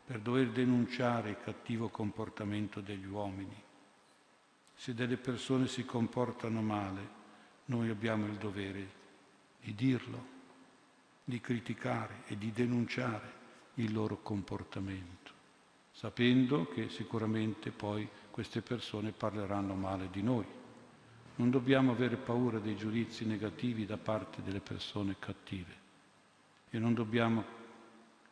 [0.05, 3.61] per dover denunciare il cattivo comportamento degli uomini.
[4.73, 7.17] Se delle persone si comportano male,
[7.69, 8.97] noi abbiamo il dovere
[9.61, 10.37] di dirlo,
[11.23, 13.37] di criticare e di denunciare
[13.75, 15.31] il loro comportamento,
[15.91, 20.45] sapendo che sicuramente poi queste persone parleranno male di noi.
[21.35, 25.87] Non dobbiamo avere paura dei giudizi negativi da parte delle persone cattive
[26.69, 27.57] e non dobbiamo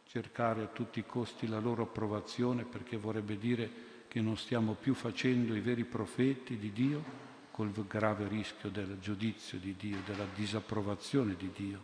[0.07, 3.69] cercare a tutti i costi la loro approvazione perché vorrebbe dire
[4.07, 7.26] che non stiamo più facendo i veri profeti di Dio
[7.57, 11.83] col grave rischio del giudizio di Dio, della disapprovazione di Dio.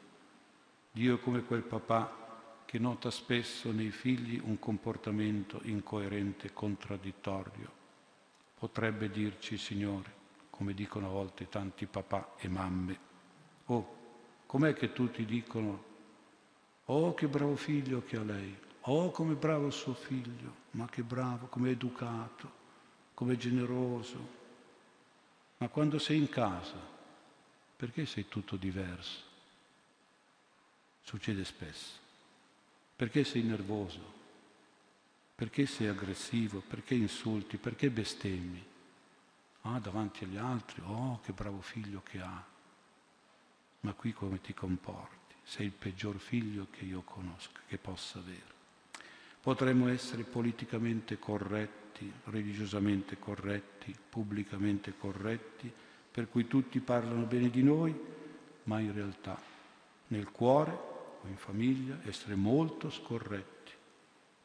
[0.91, 7.71] Dio è come quel papà che nota spesso nei figli un comportamento incoerente contraddittorio.
[8.59, 10.13] Potrebbe dirci, Signore,
[10.51, 12.99] come dicono a volte tanti papà e mamme,
[13.65, 13.95] oh,
[14.45, 15.91] com'è che tutti dicono
[16.85, 18.55] Oh, che bravo figlio che ha lei.
[18.81, 20.53] Oh, come bravo suo figlio.
[20.71, 22.51] Ma che bravo, come educato,
[23.15, 24.41] come generoso.
[25.63, 26.75] Ma quando sei in casa,
[27.77, 29.21] perché sei tutto diverso?
[31.03, 31.99] Succede spesso.
[32.97, 34.01] Perché sei nervoso?
[35.33, 36.59] Perché sei aggressivo?
[36.59, 37.55] Perché insulti?
[37.55, 38.61] Perché bestemmi?
[39.61, 42.45] Ah, davanti agli altri, oh, che bravo figlio che ha.
[43.79, 45.35] ma qui come ti comporti?
[45.43, 48.51] Sei il peggior figlio che io conosca, che possa avere.
[49.39, 51.82] Potremmo essere politicamente corretti,
[52.25, 55.71] religiosamente corretti, pubblicamente corretti,
[56.11, 57.93] per cui tutti parlano bene di noi,
[58.63, 59.39] ma in realtà
[60.07, 60.71] nel cuore
[61.21, 63.71] o in famiglia essere molto scorretti.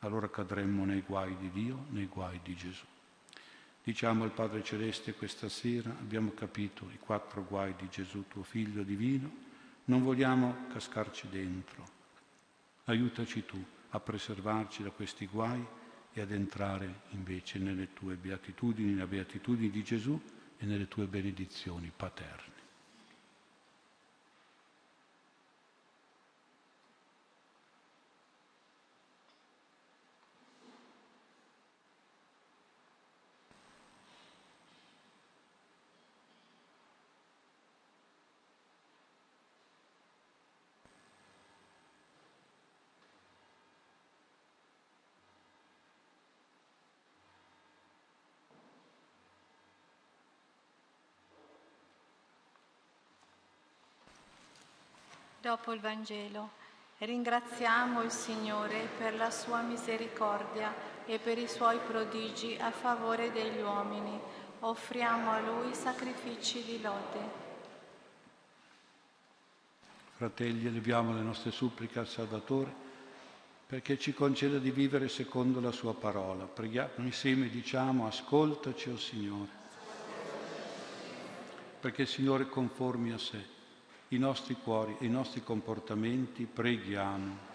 [0.01, 2.85] Allora cadremmo nei guai di Dio, nei guai di Gesù.
[3.83, 8.83] Diciamo al Padre Celeste questa sera, abbiamo capito i quattro guai di Gesù, tuo figlio
[8.83, 9.31] divino,
[9.85, 11.97] non vogliamo cascarci dentro.
[12.85, 15.65] Aiutaci tu a preservarci da questi guai
[16.13, 20.21] e ad entrare invece nelle tue beatitudini, nelle beatitudini di Gesù
[20.59, 22.48] e nelle tue benedizioni paterne.
[55.49, 56.51] Dopo il Vangelo,
[56.99, 60.75] ringraziamo il Signore per la sua misericordia
[61.07, 64.21] e per i suoi prodigi a favore degli uomini.
[64.59, 67.21] Offriamo a Lui sacrifici di lode.
[70.17, 72.71] Fratelli, eleviamo le nostre suppliche al Salvatore
[73.67, 76.45] perché ci conceda di vivere secondo la sua parola.
[76.45, 79.51] Preghiamo insieme, diciamo, ascoltaci, o oh Signore,
[81.81, 83.57] perché il Signore conformi a sé
[84.09, 87.47] i nostri cuori e i nostri comportamenti, preghiamo.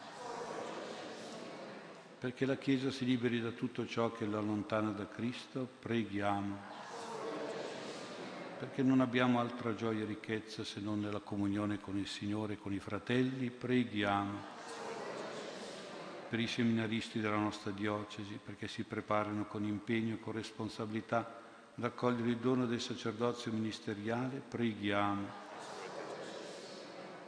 [2.19, 6.81] Perché la Chiesa si liberi da tutto ciò che la allontana da Cristo, preghiamo.
[8.59, 12.57] Perché non abbiamo altra gioia e ricchezza se non nella comunione con il Signore e
[12.57, 14.51] con i fratelli, preghiamo.
[16.29, 21.41] Per i seminaristi della nostra diocesi perché si preparino con impegno e con responsabilità
[21.75, 25.42] ad accogliere il dono del sacerdozio ministeriale, preghiamo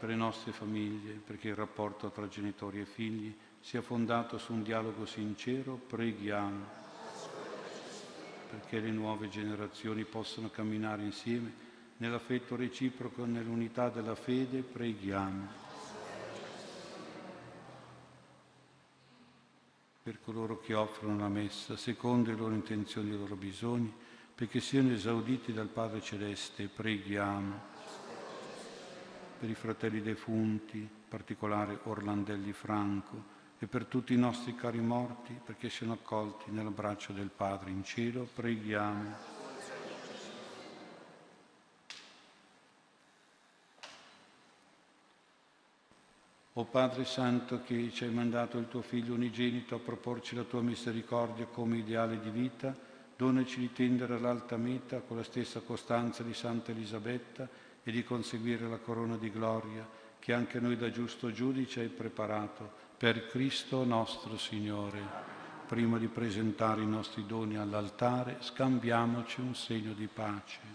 [0.06, 4.62] per le nostre famiglie, perché il rapporto tra genitori e figli sia fondato su un
[4.62, 6.84] dialogo sincero, preghiamo
[8.48, 11.52] perché le nuove generazioni possano camminare insieme
[11.98, 15.48] nell'affetto reciproco e nell'unità della fede, preghiamo.
[20.04, 23.92] Per coloro che offrono la messa, secondo le loro intenzioni e i loro bisogni,
[24.36, 27.74] perché siano esauditi dal Padre Celeste, preghiamo
[29.38, 35.40] per i fratelli defunti, in particolare Orlandelli Franco, e per tutti i nostri cari morti,
[35.44, 39.34] perché siano accolti nell'abbraccio del Padre in cielo, preghiamo.
[46.58, 50.62] O Padre Santo che ci hai mandato il tuo Figlio unigenito a proporci la tua
[50.62, 52.74] misericordia come ideale di vita,
[53.18, 57.50] donaci di tendere all'alta meta con la stessa costanza di Santa Elisabetta
[57.88, 62.68] e di conseguire la corona di gloria che anche noi da giusto giudice hai preparato
[62.98, 65.00] per Cristo nostro Signore.
[65.68, 70.75] Prima di presentare i nostri doni all'altare, scambiamoci un segno di pace.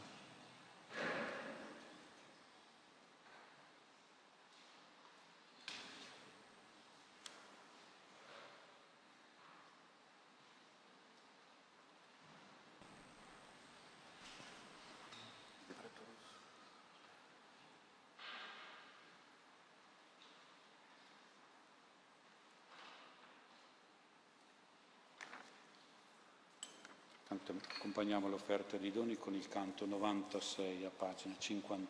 [28.11, 31.87] Accompagniamo l'offerta di doni con il canto 96 a pagina 51.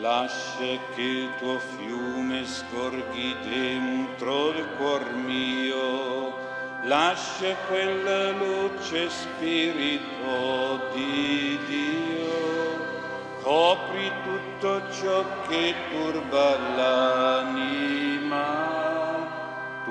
[0.00, 6.34] Lascia che il tuo fiume scorghi dentro il cuor mio,
[6.84, 12.86] lascia quella luce spirito di Dio,
[13.42, 18.07] copri tutto ciò che turba l'anima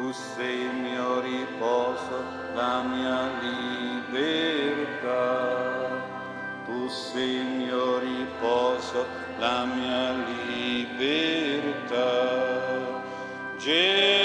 [0.08, 2.24] tu sei il mio riposo,
[2.56, 5.16] la mia libertà.
[6.66, 9.06] Tu sei il mio riposo,
[9.38, 10.14] la mia
[10.46, 12.06] libertà.
[13.58, 14.17] Gesù,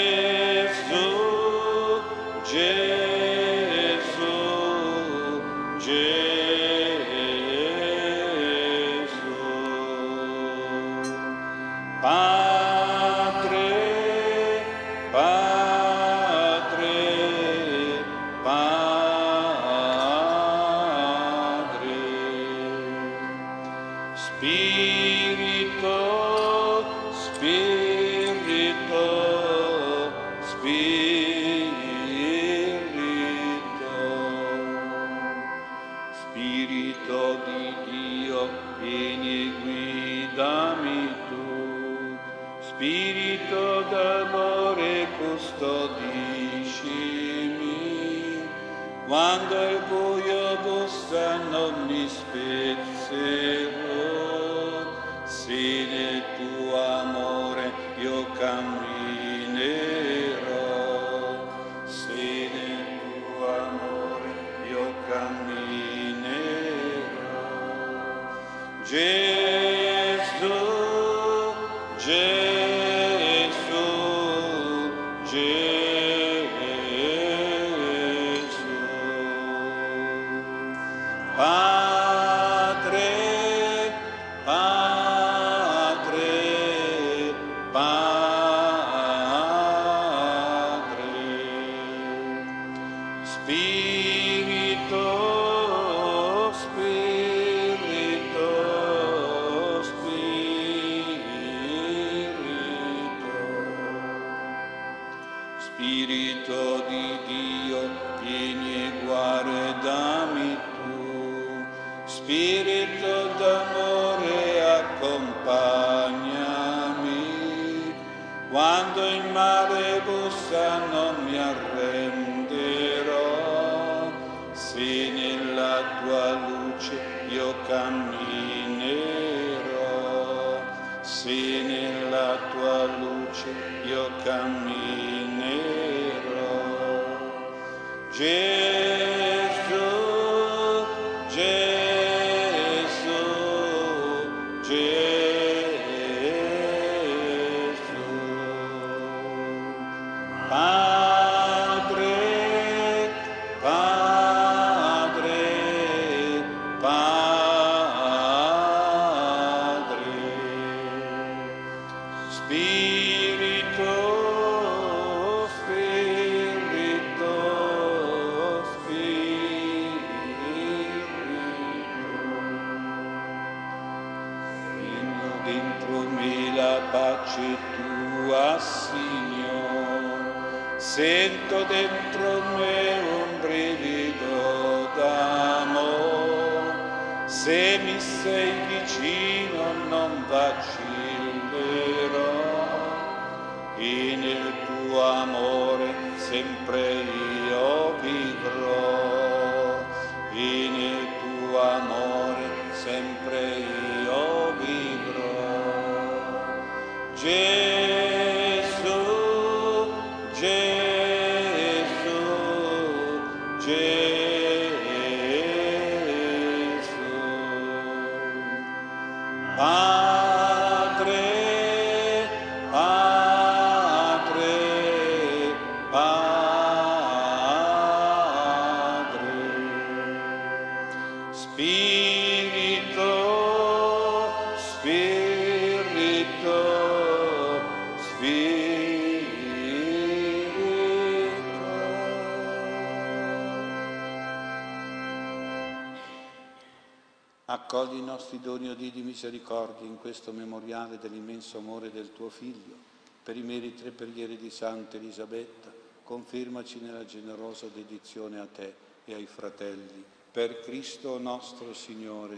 [248.33, 252.77] Accogli i nostri doni, o di misericordia, in questo memoriale dell'immenso amore del tuo Figlio,
[253.23, 255.71] per i meriti e preghiere di Santa Elisabetta,
[256.03, 258.75] confermaci nella generosa dedizione a te
[259.05, 260.03] e ai fratelli.
[260.31, 262.37] Per Cristo nostro Signore.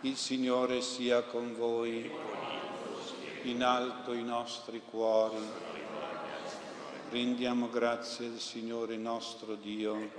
[0.00, 2.10] Il Signore sia con voi.
[3.42, 5.36] In alto i nostri cuori.
[7.10, 10.10] Rendiamo grazie al Signore nostro Dio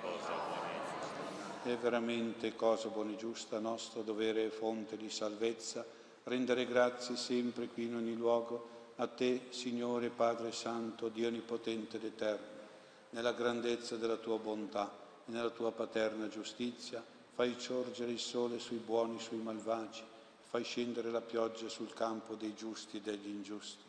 [1.72, 5.84] è veramente cosa buona e giusta, nostro dovere e fonte di salvezza,
[6.26, 12.04] rendere grazie sempre qui in ogni luogo a Te, Signore Padre Santo, Dio Onnipotente ed
[12.04, 12.64] Eterno,
[13.10, 14.92] nella grandezza della Tua bontà
[15.26, 17.04] e nella Tua paterna giustizia,
[17.34, 20.04] fai sorgere il sole sui buoni e sui malvagi,
[20.44, 23.84] fai scendere la pioggia sul campo dei giusti e degli ingiusti.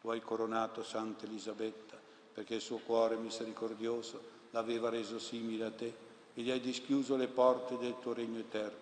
[0.00, 1.98] Tu hai coronato Santa Elisabetta,
[2.32, 4.20] perché il suo cuore misericordioso
[4.50, 8.78] l'aveva reso simile a Te, e gli hai dischiuso le porte del tuo regno eterno,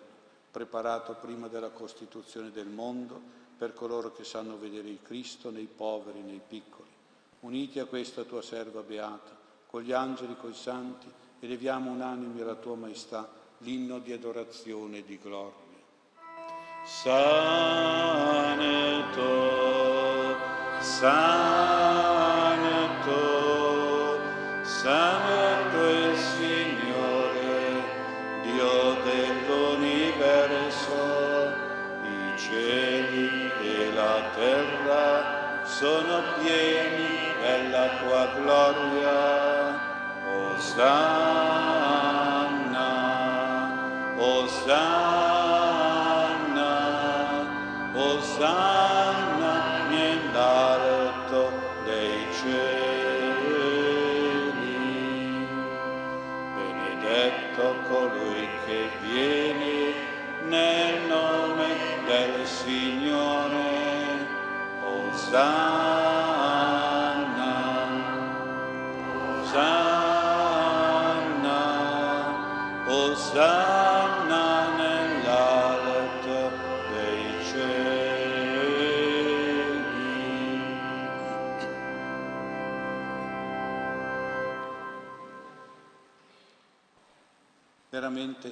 [0.51, 3.19] preparato prima della costituzione del mondo
[3.57, 6.89] per coloro che sanno vedere il Cristo nei poveri, nei piccoli.
[7.41, 9.37] Uniti a questa tua serva beata,
[9.67, 11.07] con gli angeli, coi santi,
[11.39, 13.29] eleviamo unanimi alla tua maestà
[13.59, 15.69] l'inno di adorazione e di gloria.
[16.83, 17.21] Santo,
[20.81, 21.51] Santo,
[24.63, 25.70] Santo.
[35.81, 39.79] Sono pieni della tua gloria.
[40.29, 41.40] Osanna,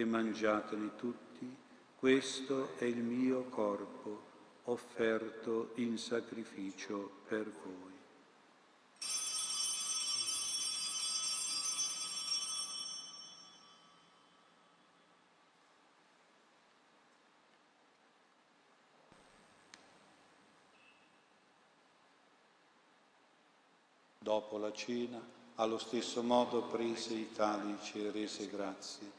[0.00, 1.56] e mangiatene tutti,
[1.96, 4.26] questo è il mio corpo
[4.64, 7.96] offerto in sacrificio per voi.
[24.18, 25.20] Dopo la cena,
[25.56, 29.18] allo stesso modo prese il calice e rese grazie,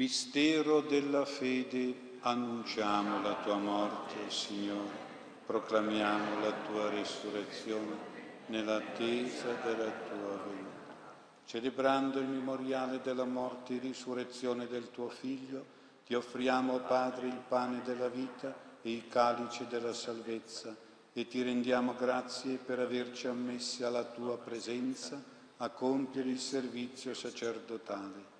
[0.00, 4.96] Mistero della fede, annunciamo la tua morte, Signore,
[5.44, 7.98] proclamiamo la tua risurrezione
[8.46, 10.94] nell'attesa della tua venuta.
[11.44, 15.66] Celebrando il memoriale della morte e risurrezione del tuo Figlio,
[16.06, 20.74] ti offriamo, Padre, il pane della vita e il calice della salvezza
[21.12, 25.22] e ti rendiamo grazie per averci ammessi alla tua presenza
[25.58, 28.39] a compiere il servizio sacerdotale.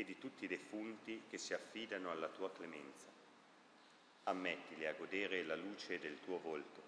[0.00, 3.06] e di tutti i defunti che si affidano alla tua clemenza.
[4.24, 6.82] Ammettili a godere la luce del tuo volto.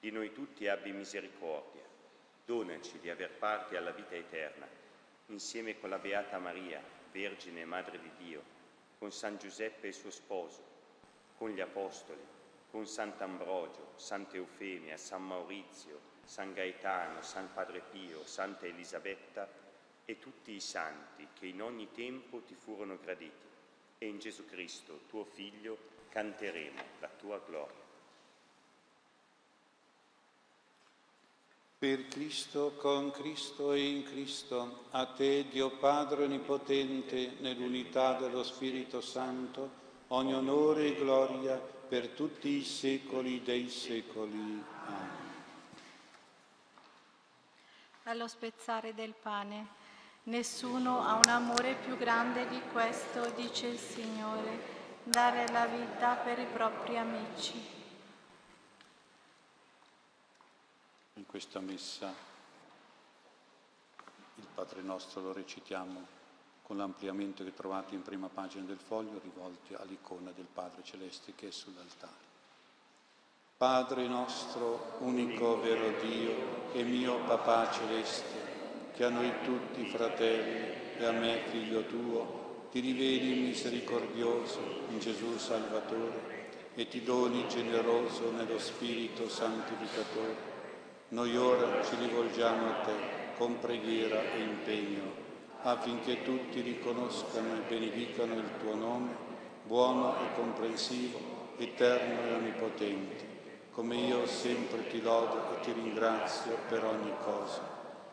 [0.00, 1.82] Di noi tutti abbi misericordia.
[2.44, 4.66] Donaci di aver parte alla vita eterna,
[5.26, 6.82] insieme con la Beata Maria,
[7.12, 8.42] Vergine e Madre di Dio,
[8.98, 10.64] con San Giuseppe e suo sposo,
[11.36, 12.20] con gli Apostoli,
[12.70, 19.61] con Sant'Ambrogio, Santa Eufemia, San Maurizio, San Gaetano, San Padre Pio, Santa Elisabetta
[20.04, 23.50] e tutti i santi che in ogni tempo ti furono graditi.
[23.98, 27.80] E in Gesù Cristo, tuo Figlio, canteremo la tua gloria.
[31.78, 39.00] Per Cristo, con Cristo e in Cristo, a te, Dio Padre Onnipotente, nell'unità dello Spirito
[39.00, 44.62] Santo, ogni onore e gloria per tutti i secoli dei secoli.
[44.86, 45.22] Amen.
[48.04, 49.66] Allo spezzare del pane,
[50.24, 56.38] nessuno ha un amore più grande di questo, dice il Signore, dare la vita per
[56.38, 57.80] i propri amici.
[61.14, 62.12] In questa messa
[64.36, 66.20] il Padre nostro lo recitiamo
[66.62, 71.48] con l'ampliamento che trovate in prima pagina del foglio rivolti all'icona del Padre Celeste che
[71.48, 72.30] è sull'altare.
[73.56, 78.51] Padre nostro, unico vero Dio e mio Papà celeste,
[79.02, 80.60] che a noi tutti fratelli
[80.96, 84.60] e a me figlio tuo, ti riveli misericordioso
[84.90, 90.36] in Gesù Salvatore e ti doni generoso nello Spirito Santificatore.
[91.08, 92.92] Noi ora ci rivolgiamo a te
[93.36, 95.02] con preghiera e impegno
[95.62, 99.16] affinché tutti riconoscano e benedicano il tuo nome,
[99.64, 101.18] buono e comprensivo,
[101.56, 103.26] eterno e onnipotente,
[103.72, 107.71] come io sempre ti lodo e ti ringrazio per ogni cosa,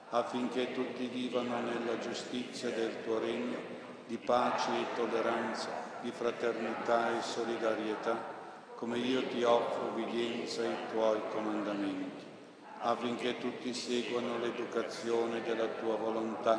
[0.10, 3.57] affinché tutti vivano nella giustizia del tuo regno,
[4.07, 5.69] di pace e tolleranza,
[6.02, 8.38] di fraternità e solidarietà,
[8.76, 12.26] come io ti offro ubbidienza ai tuoi comandamenti,
[12.80, 16.57] affinché tutti seguano l'educazione della tua volontà,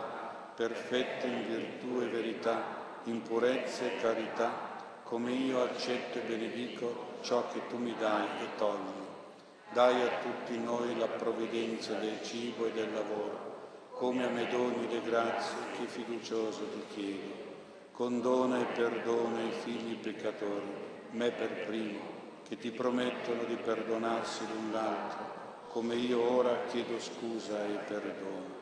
[0.54, 2.62] perfetta in virtù e verità,
[3.04, 4.68] in purezza e carità,
[5.02, 8.99] come io accetto e benedico ciò che tu mi dai e togli.
[9.72, 14.88] Dai a tutti noi la provvidenza del cibo e del lavoro, come a me doni
[14.88, 17.48] le grazie che fiducioso ti chiedo.
[17.92, 22.00] Condona e perdona i figli peccatori me per primo,
[22.48, 28.58] che ti promettono di perdonarsi l'un l'altro, come io ora chiedo scusa e perdono.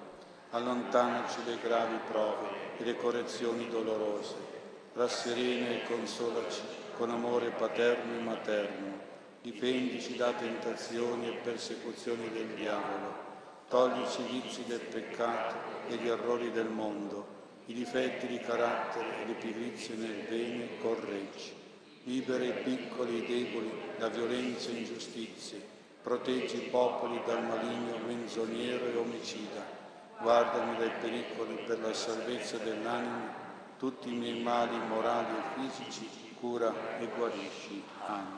[0.51, 4.35] Allontanaci le gravi prove e le correzioni dolorose,
[4.93, 6.63] rasserena e consolaci
[6.97, 9.08] con amore paterno e materno,
[9.51, 13.27] difendici da tentazioni e persecuzioni del diavolo,
[13.69, 15.57] toglici i vizi del peccato
[15.89, 21.59] e gli errori del mondo, i difetti di carattere e le pigrizie nel bene, correggi
[22.09, 25.63] libera i piccoli e i deboli da violenze e ingiustizie,
[26.03, 29.63] proteggi i popoli dal maligno menzognero e omicida,
[30.23, 33.47] guardami dai pericoli per la salvezza dell'anima,
[33.79, 37.83] tutti i miei mali morali e fisici, cura e guarisci.
[38.07, 38.38] Amen.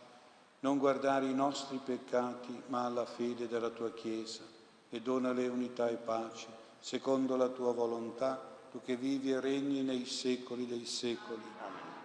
[0.61, 4.43] non guardare i nostri peccati, ma alla fede della tua Chiesa,
[4.89, 6.47] e donale unità e pace,
[6.79, 11.43] secondo la tua volontà, tu che vivi e regni nei secoli dei secoli.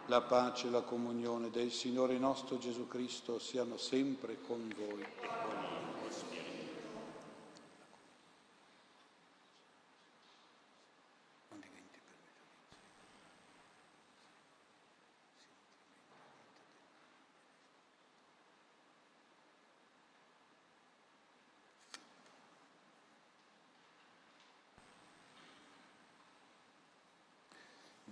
[0.06, 5.04] La pace e la comunione del Signore nostro Gesù Cristo siano sempre con voi.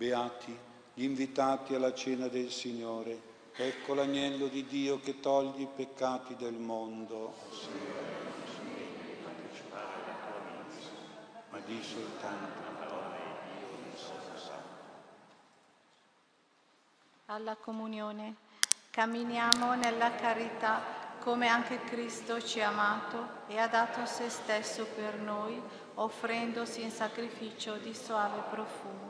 [0.05, 0.55] Beati
[0.93, 3.33] gli invitati alla cena del Signore.
[3.57, 7.33] Ecco l'agnello di Dio che toglie i peccati del mondo.
[11.49, 12.63] Ma di soltanto
[17.27, 18.35] alla comunione.
[18.91, 20.83] Camminiamo nella carità
[21.21, 25.59] come anche Cristo ci ha amato e ha dato se stesso per noi,
[25.95, 29.04] offrendosi in sacrificio di suave profumo.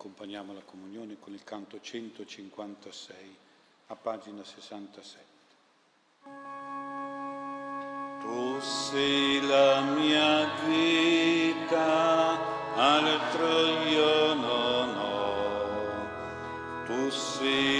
[0.00, 3.36] Accompagniamo la comunione con il canto 156
[3.88, 5.24] a pagina 67.
[8.20, 12.38] Tu sei la mia vita,
[12.76, 16.06] altro io non ho.
[16.86, 17.79] Tu sei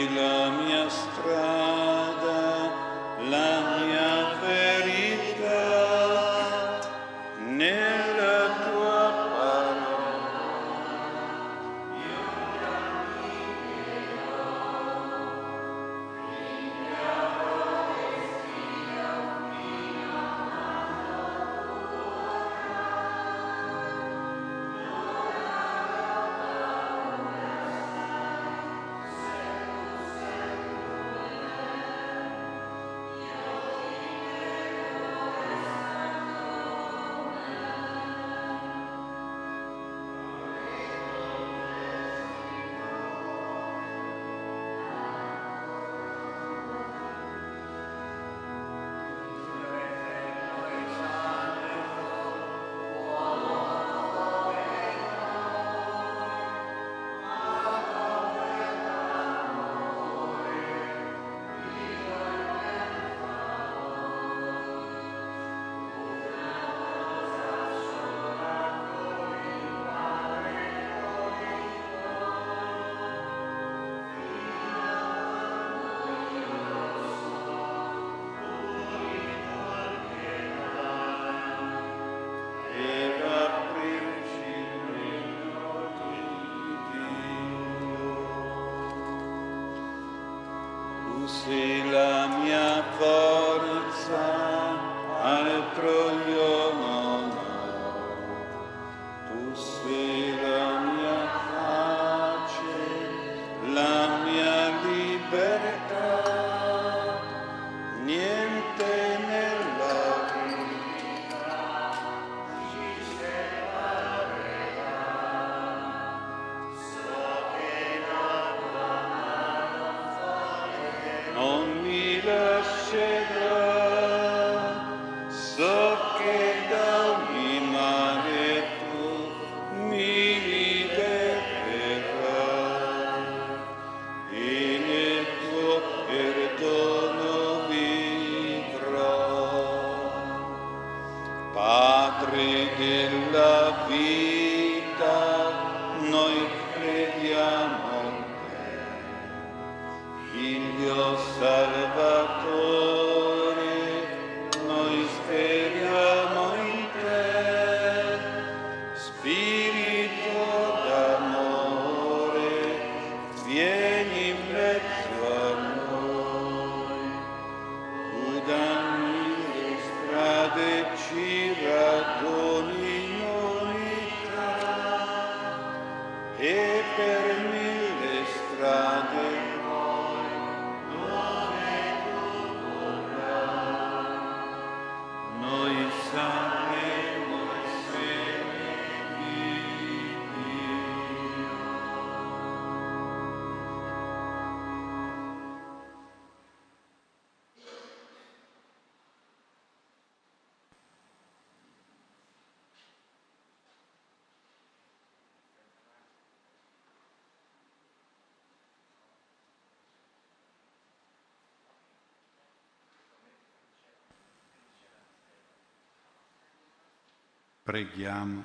[217.71, 218.43] Preghiamo.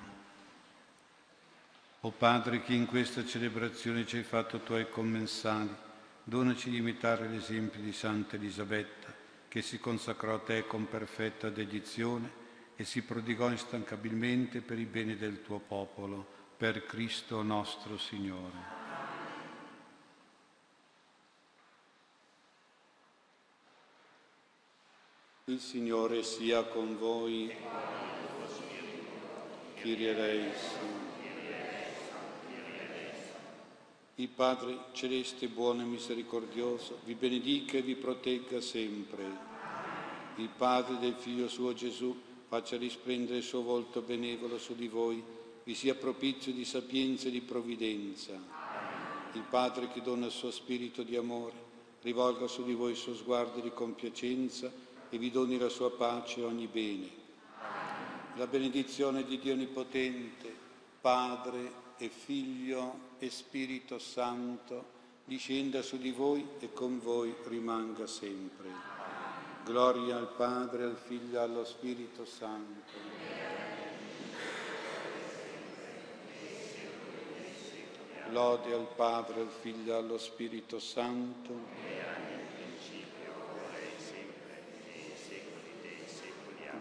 [2.01, 5.75] O Padre che in questa celebrazione ci hai fatto tuoi commensali,
[6.23, 9.11] donaci di imitare l'esempio di Santa Elisabetta,
[9.47, 12.29] che si consacrò a te con perfetta dedizione
[12.75, 16.23] e si prodigò instancabilmente per il bene del tuo popolo,
[16.55, 18.73] per Cristo nostro Signore.
[25.45, 27.51] Il Signore sia con voi.
[29.85, 31.03] Kyrie eleison.
[34.15, 39.23] Il Padre celeste, buono e misericordioso, vi benedica e vi protegga sempre.
[40.37, 45.23] Il Padre del Figlio suo Gesù faccia risplendere il suo volto benevolo su di voi,
[45.63, 48.33] vi sia propizio di sapienza e di provvidenza.
[49.33, 51.53] Il Padre che dona il suo spirito di amore,
[52.01, 54.71] rivolga su di voi il suo sguardo di compiacenza
[55.11, 57.24] e vi doni la sua pace e ogni bene
[58.37, 60.53] la benedizione di Dio Onnipotente,
[60.99, 64.93] Padre e Figlio e Spirito Santo,
[65.23, 68.69] discenda su di voi e con voi rimanga sempre.
[69.63, 73.23] Gloria al Padre, al Figlio e allo Spirito Santo.
[78.31, 81.94] Lode al Padre, al Figlio e allo Spirito Santo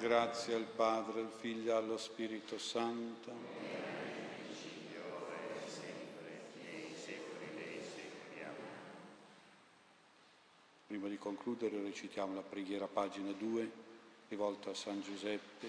[0.05, 3.33] Grazie al Padre, al Figlio e allo Spirito Santo.
[10.87, 13.71] Prima di concludere recitiamo la preghiera pagina 2,
[14.29, 15.69] rivolta a San Giuseppe,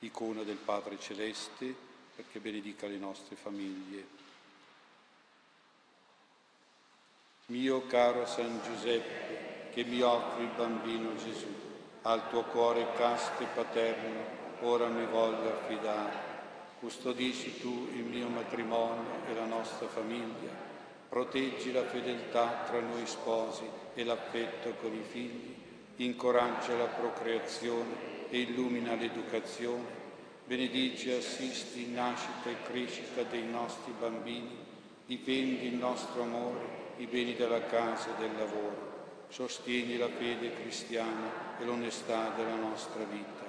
[0.00, 1.74] icona del Padre Celeste,
[2.14, 4.06] perché benedica le nostre famiglie.
[7.46, 11.72] Mio caro San Giuseppe, che mi offri il bambino Gesù
[12.06, 14.20] al tuo cuore casto e paterno,
[14.60, 16.32] ora mi voglio affidare.
[16.78, 20.50] Custodisci tu il mio matrimonio e la nostra famiglia,
[21.08, 23.62] proteggi la fedeltà tra noi sposi
[23.94, 25.54] e l'affetto con i figli,
[25.96, 30.02] incoraggia la procreazione e illumina l'educazione,
[30.44, 34.58] benedici e assisti in nascita e crescita dei nostri bambini,
[35.06, 38.93] difendi il nostro amore, i beni della casa e del lavoro
[39.34, 43.42] sostieni la fede cristiana e l'onestà della nostra vita.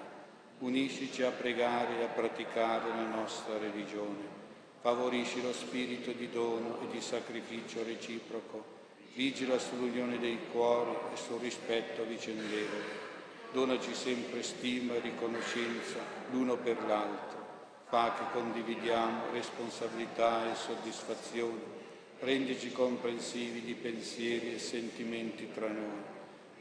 [0.58, 4.34] Uniscici a pregare e a praticare la nostra religione.
[4.82, 8.74] Favorisci lo spirito di dono e di sacrificio reciproco.
[9.14, 13.04] Vigila sull'unione dei cuori e sul rispetto vicendevole.
[13.52, 16.00] Donaci sempre stima e riconoscenza
[16.32, 17.44] l'uno per l'altro.
[17.90, 21.75] Fa che condividiamo responsabilità e soddisfazione
[22.20, 26.04] rendici comprensivi di pensieri e sentimenti tra noi,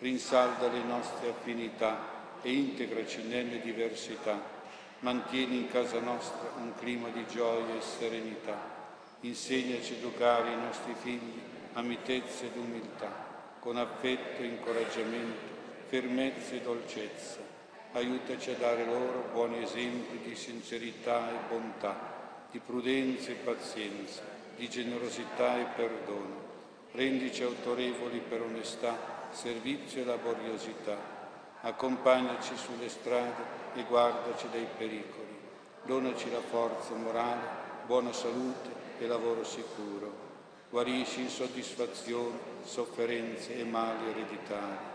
[0.00, 2.12] rinsalda le nostre affinità
[2.42, 4.52] e integraci nelle diversità.
[5.00, 8.72] Mantieni in casa nostra un clima di gioia e serenità.
[9.20, 11.40] Insegnaci a educare i nostri figli
[11.74, 13.10] a mitezza ed umiltà,
[13.60, 15.52] con affetto e incoraggiamento,
[15.88, 17.38] fermezza e dolcezza.
[17.92, 24.68] Aiutaci a dare loro buoni esempi di sincerità e bontà, di prudenza e pazienza, di
[24.68, 26.42] generosità e perdono.
[26.92, 30.96] Rendici autorevoli per onestà servizio e laboriosità.
[31.60, 33.42] Accompagnaci sulle strade
[33.74, 35.38] e guardaci dai pericoli.
[35.82, 37.46] Donaci la forza morale,
[37.86, 40.22] buona salute e lavoro sicuro.
[40.70, 44.92] Guarisci insoddisfazioni, sofferenze e mali ereditari.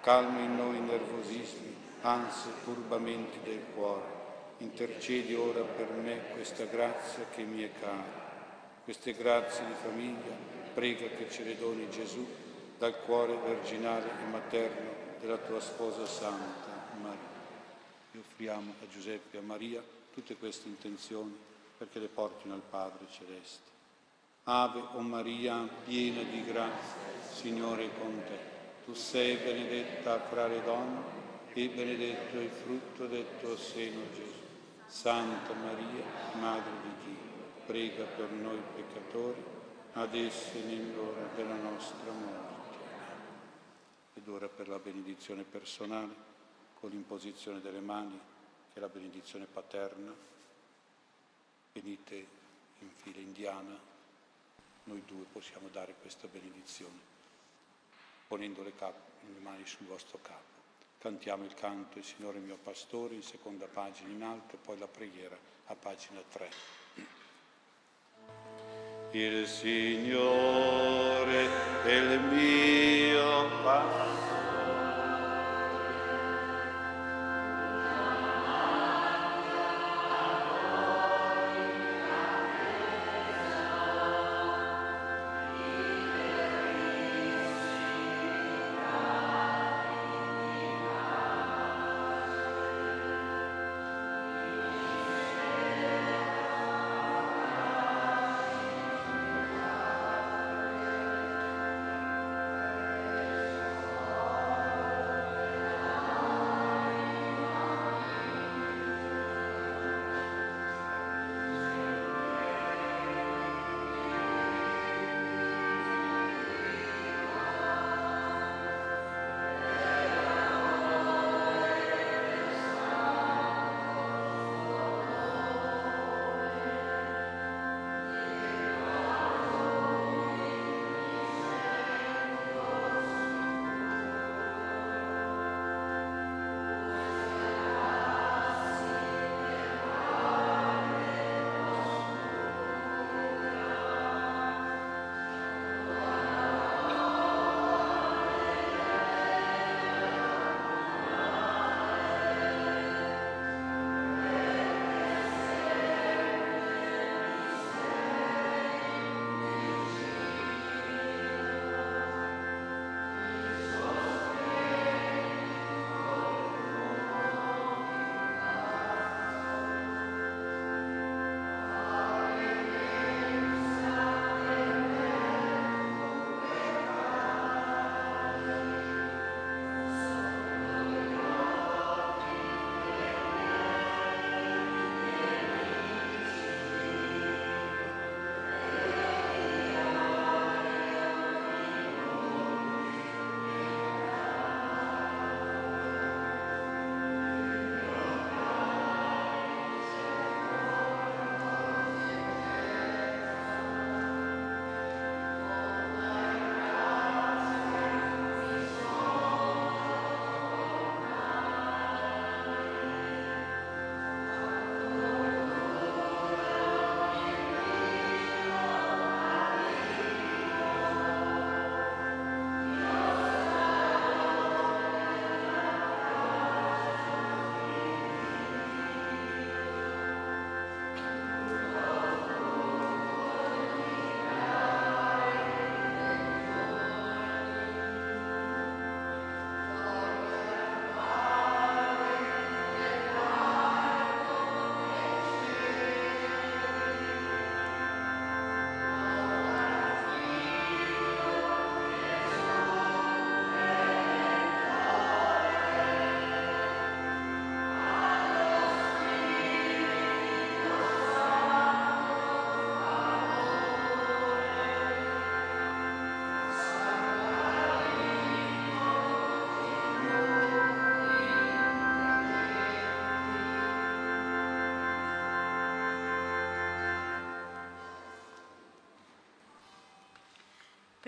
[0.00, 4.20] Calma in noi nervosismi, ansie, turbamenti del cuore.
[4.58, 8.21] Intercedi ora per me questa grazia che mi è cara.
[8.84, 10.34] Queste grazie di famiglia,
[10.74, 12.26] prega che ce le doni Gesù
[12.78, 14.90] dal cuore virginale e materno
[15.20, 17.30] della tua sposa Santa Maria.
[18.10, 19.80] E offriamo a Giuseppe e a Maria
[20.12, 21.32] tutte queste intenzioni
[21.78, 23.70] perché le portino al Padre Celeste.
[24.44, 26.98] Ave o Maria, piena di grazia,
[27.32, 28.50] Signore è con te.
[28.84, 31.02] Tu sei benedetta fra le donne
[31.52, 34.40] e benedetto è il frutto del tuo seno Gesù.
[34.88, 36.04] Santa Maria,
[36.40, 36.91] Madre di
[37.64, 39.42] prega per noi peccatori,
[39.92, 42.50] adesso e nell'ora della nostra morte
[44.14, 46.30] ed ora per la benedizione personale
[46.74, 48.18] con l'imposizione delle mani,
[48.72, 50.12] che è la benedizione paterna.
[51.72, 52.26] Venite
[52.80, 53.78] in fila indiana,
[54.84, 56.98] noi due possiamo dare questa benedizione,
[58.26, 60.50] ponendo le, cap- le mani sul vostro capo.
[60.98, 64.86] Cantiamo il canto Il Signore mio pastore in seconda pagina in alto e poi la
[64.86, 65.36] preghiera
[65.66, 66.81] a pagina 3.
[69.14, 70.16] Il Signore
[71.84, 74.21] è il mio pastore.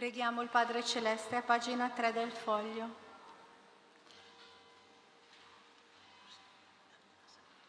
[0.04, 2.88] Preghiamo il Padre Celeste a pagina 3 del foglio.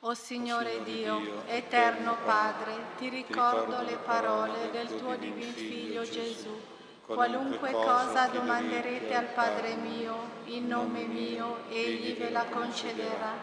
[0.01, 6.59] O Signore Dio, eterno Padre, ti ricordo le parole del tuo divin Figlio Gesù.
[7.05, 13.33] Qualunque cosa domanderete al Padre mio, in nome mio, egli ve la concederà.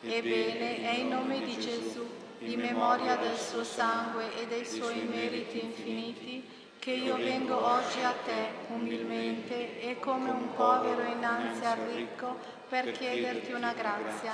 [0.00, 2.08] Ebbene, è in nome di Gesù,
[2.38, 8.14] in memoria del suo sangue e dei suoi meriti infiniti, che io vengo oggi a
[8.24, 12.38] te umilmente e come un povero innanzi al ricco
[12.70, 14.32] per chiederti una grazia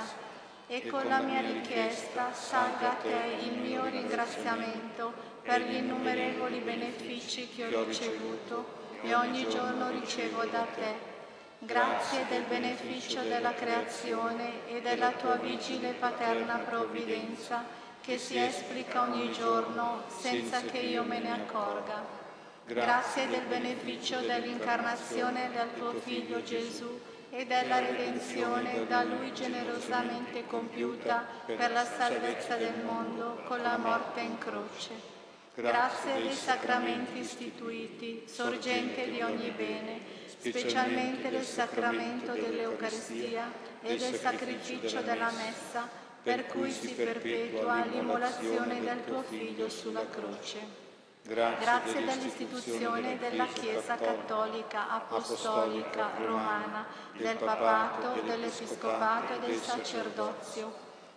[0.65, 7.49] e con la mia richiesta salga a te il mio ringraziamento per gli innumerevoli benefici
[7.49, 8.65] che ho ricevuto
[9.01, 11.15] e ogni giorno ricevo da te.
[11.59, 17.65] Grazie del beneficio della creazione e della tua vigile paterna provvidenza
[17.99, 22.16] che si esplica ogni giorno senza che io me ne accorga.
[22.67, 26.99] Grazie del beneficio dell'incarnazione del tuo Figlio Gesù
[27.29, 34.19] e della redenzione da Lui generosamente compiuta per la salvezza del mondo con la morte
[34.19, 34.91] in croce.
[35.55, 40.01] Grazie dei sacramenti istituiti, sorgente di ogni bene,
[40.37, 43.49] specialmente del sacramento dell'Eucaristia
[43.81, 45.87] e del sacrificio della Messa,
[46.21, 50.86] per cui si perpetua l'immolazione del tuo Figlio sulla croce.
[51.27, 56.85] Grazie dell'istituzione della Chiesa Cattolica Apostolica Romana,
[57.17, 60.73] del Papato, dell'Episcopato e del Sacerdozio.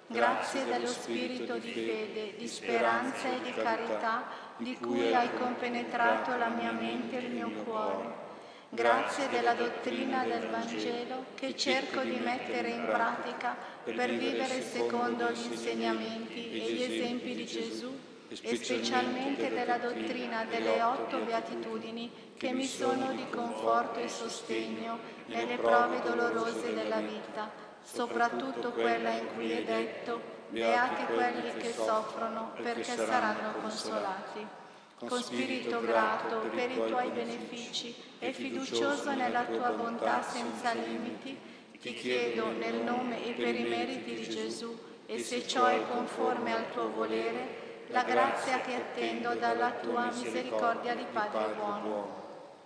[0.09, 4.25] Grazie dello spirito di fede, di speranza e di carità
[4.57, 8.29] di cui hai compenetrato la mia mente e il mio cuore.
[8.69, 15.53] Grazie della dottrina del Vangelo che cerco di mettere in pratica per vivere secondo gli
[15.53, 22.65] insegnamenti e gli esempi di Gesù e specialmente della dottrina delle otto beatitudini che mi
[22.65, 27.51] sono di conforto e sostegno nelle prove dolorose della vita,
[27.83, 34.47] soprattutto quella in cui è detto, beati quelli che soffrono perché saranno consolati.
[35.07, 41.37] Con spirito grato per i tuoi benefici e fiducioso nella tua bontà senza limiti,
[41.81, 46.55] ti chiedo nel nome e per i meriti di Gesù, e se ciò è conforme
[46.55, 47.60] al tuo volere,
[47.91, 52.19] la grazia che attendo dalla tua misericordia di Padre buono.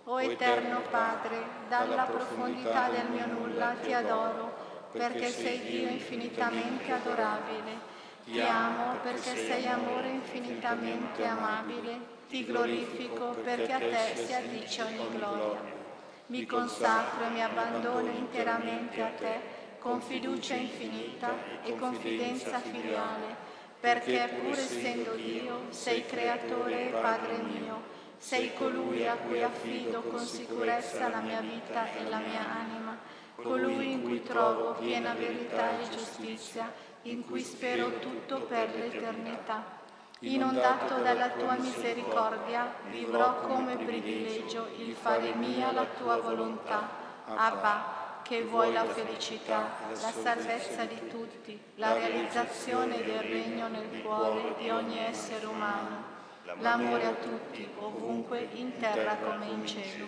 [0.05, 1.37] O eterno Padre,
[1.67, 4.53] dalla profondità del mio nulla ti adoro,
[4.91, 7.93] perché sei Dio infinitamente adorabile.
[8.23, 12.13] Ti amo perché sei amore infinitamente amabile.
[12.29, 15.59] Ti glorifico perché a te si addice ogni gloria.
[16.27, 21.29] Mi consacro e mi abbandono interamente a te con fiducia infinita
[21.63, 23.44] e confidenza filiale
[23.85, 27.83] perché pur essendo Dio sei creatore e Padre mio,
[28.17, 32.97] sei colui a cui affido con sicurezza la mia vita e la mia anima,
[33.35, 39.63] colui in cui trovo piena verità e giustizia, in cui spero tutto per l'eternità.
[40.21, 46.89] Inondato dalla tua misericordia, vivrò come privilegio il fare mia la tua volontà.
[47.27, 54.55] Abba, che vuoi la felicità, la salvezza di tutti, la realizzazione del regno nel cuore
[54.57, 56.03] di ogni essere umano,
[56.59, 60.07] l'amore a tutti, ovunque, in terra come in cielo.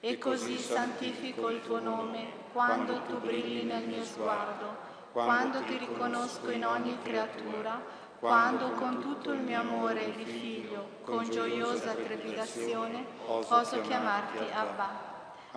[0.00, 4.76] E così santifico il tuo nome quando tu brilli nel mio sguardo,
[5.12, 7.80] quando ti riconosco in ogni creatura,
[8.18, 15.05] quando con tutto il mio amore di figlio, con gioiosa trepidazione, oso chiamarti Abba.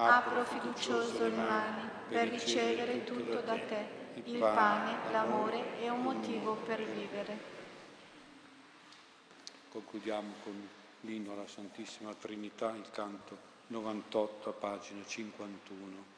[0.01, 3.85] Apro fiducioso le mani per ricevere tutto da te,
[4.23, 7.37] il pane, l'amore e un motivo per vivere.
[9.69, 10.69] Concludiamo con
[11.01, 16.17] l'inno alla Santissima Trinità, il canto 98 a pagina 51.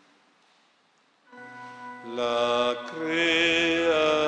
[2.13, 4.21] La creazione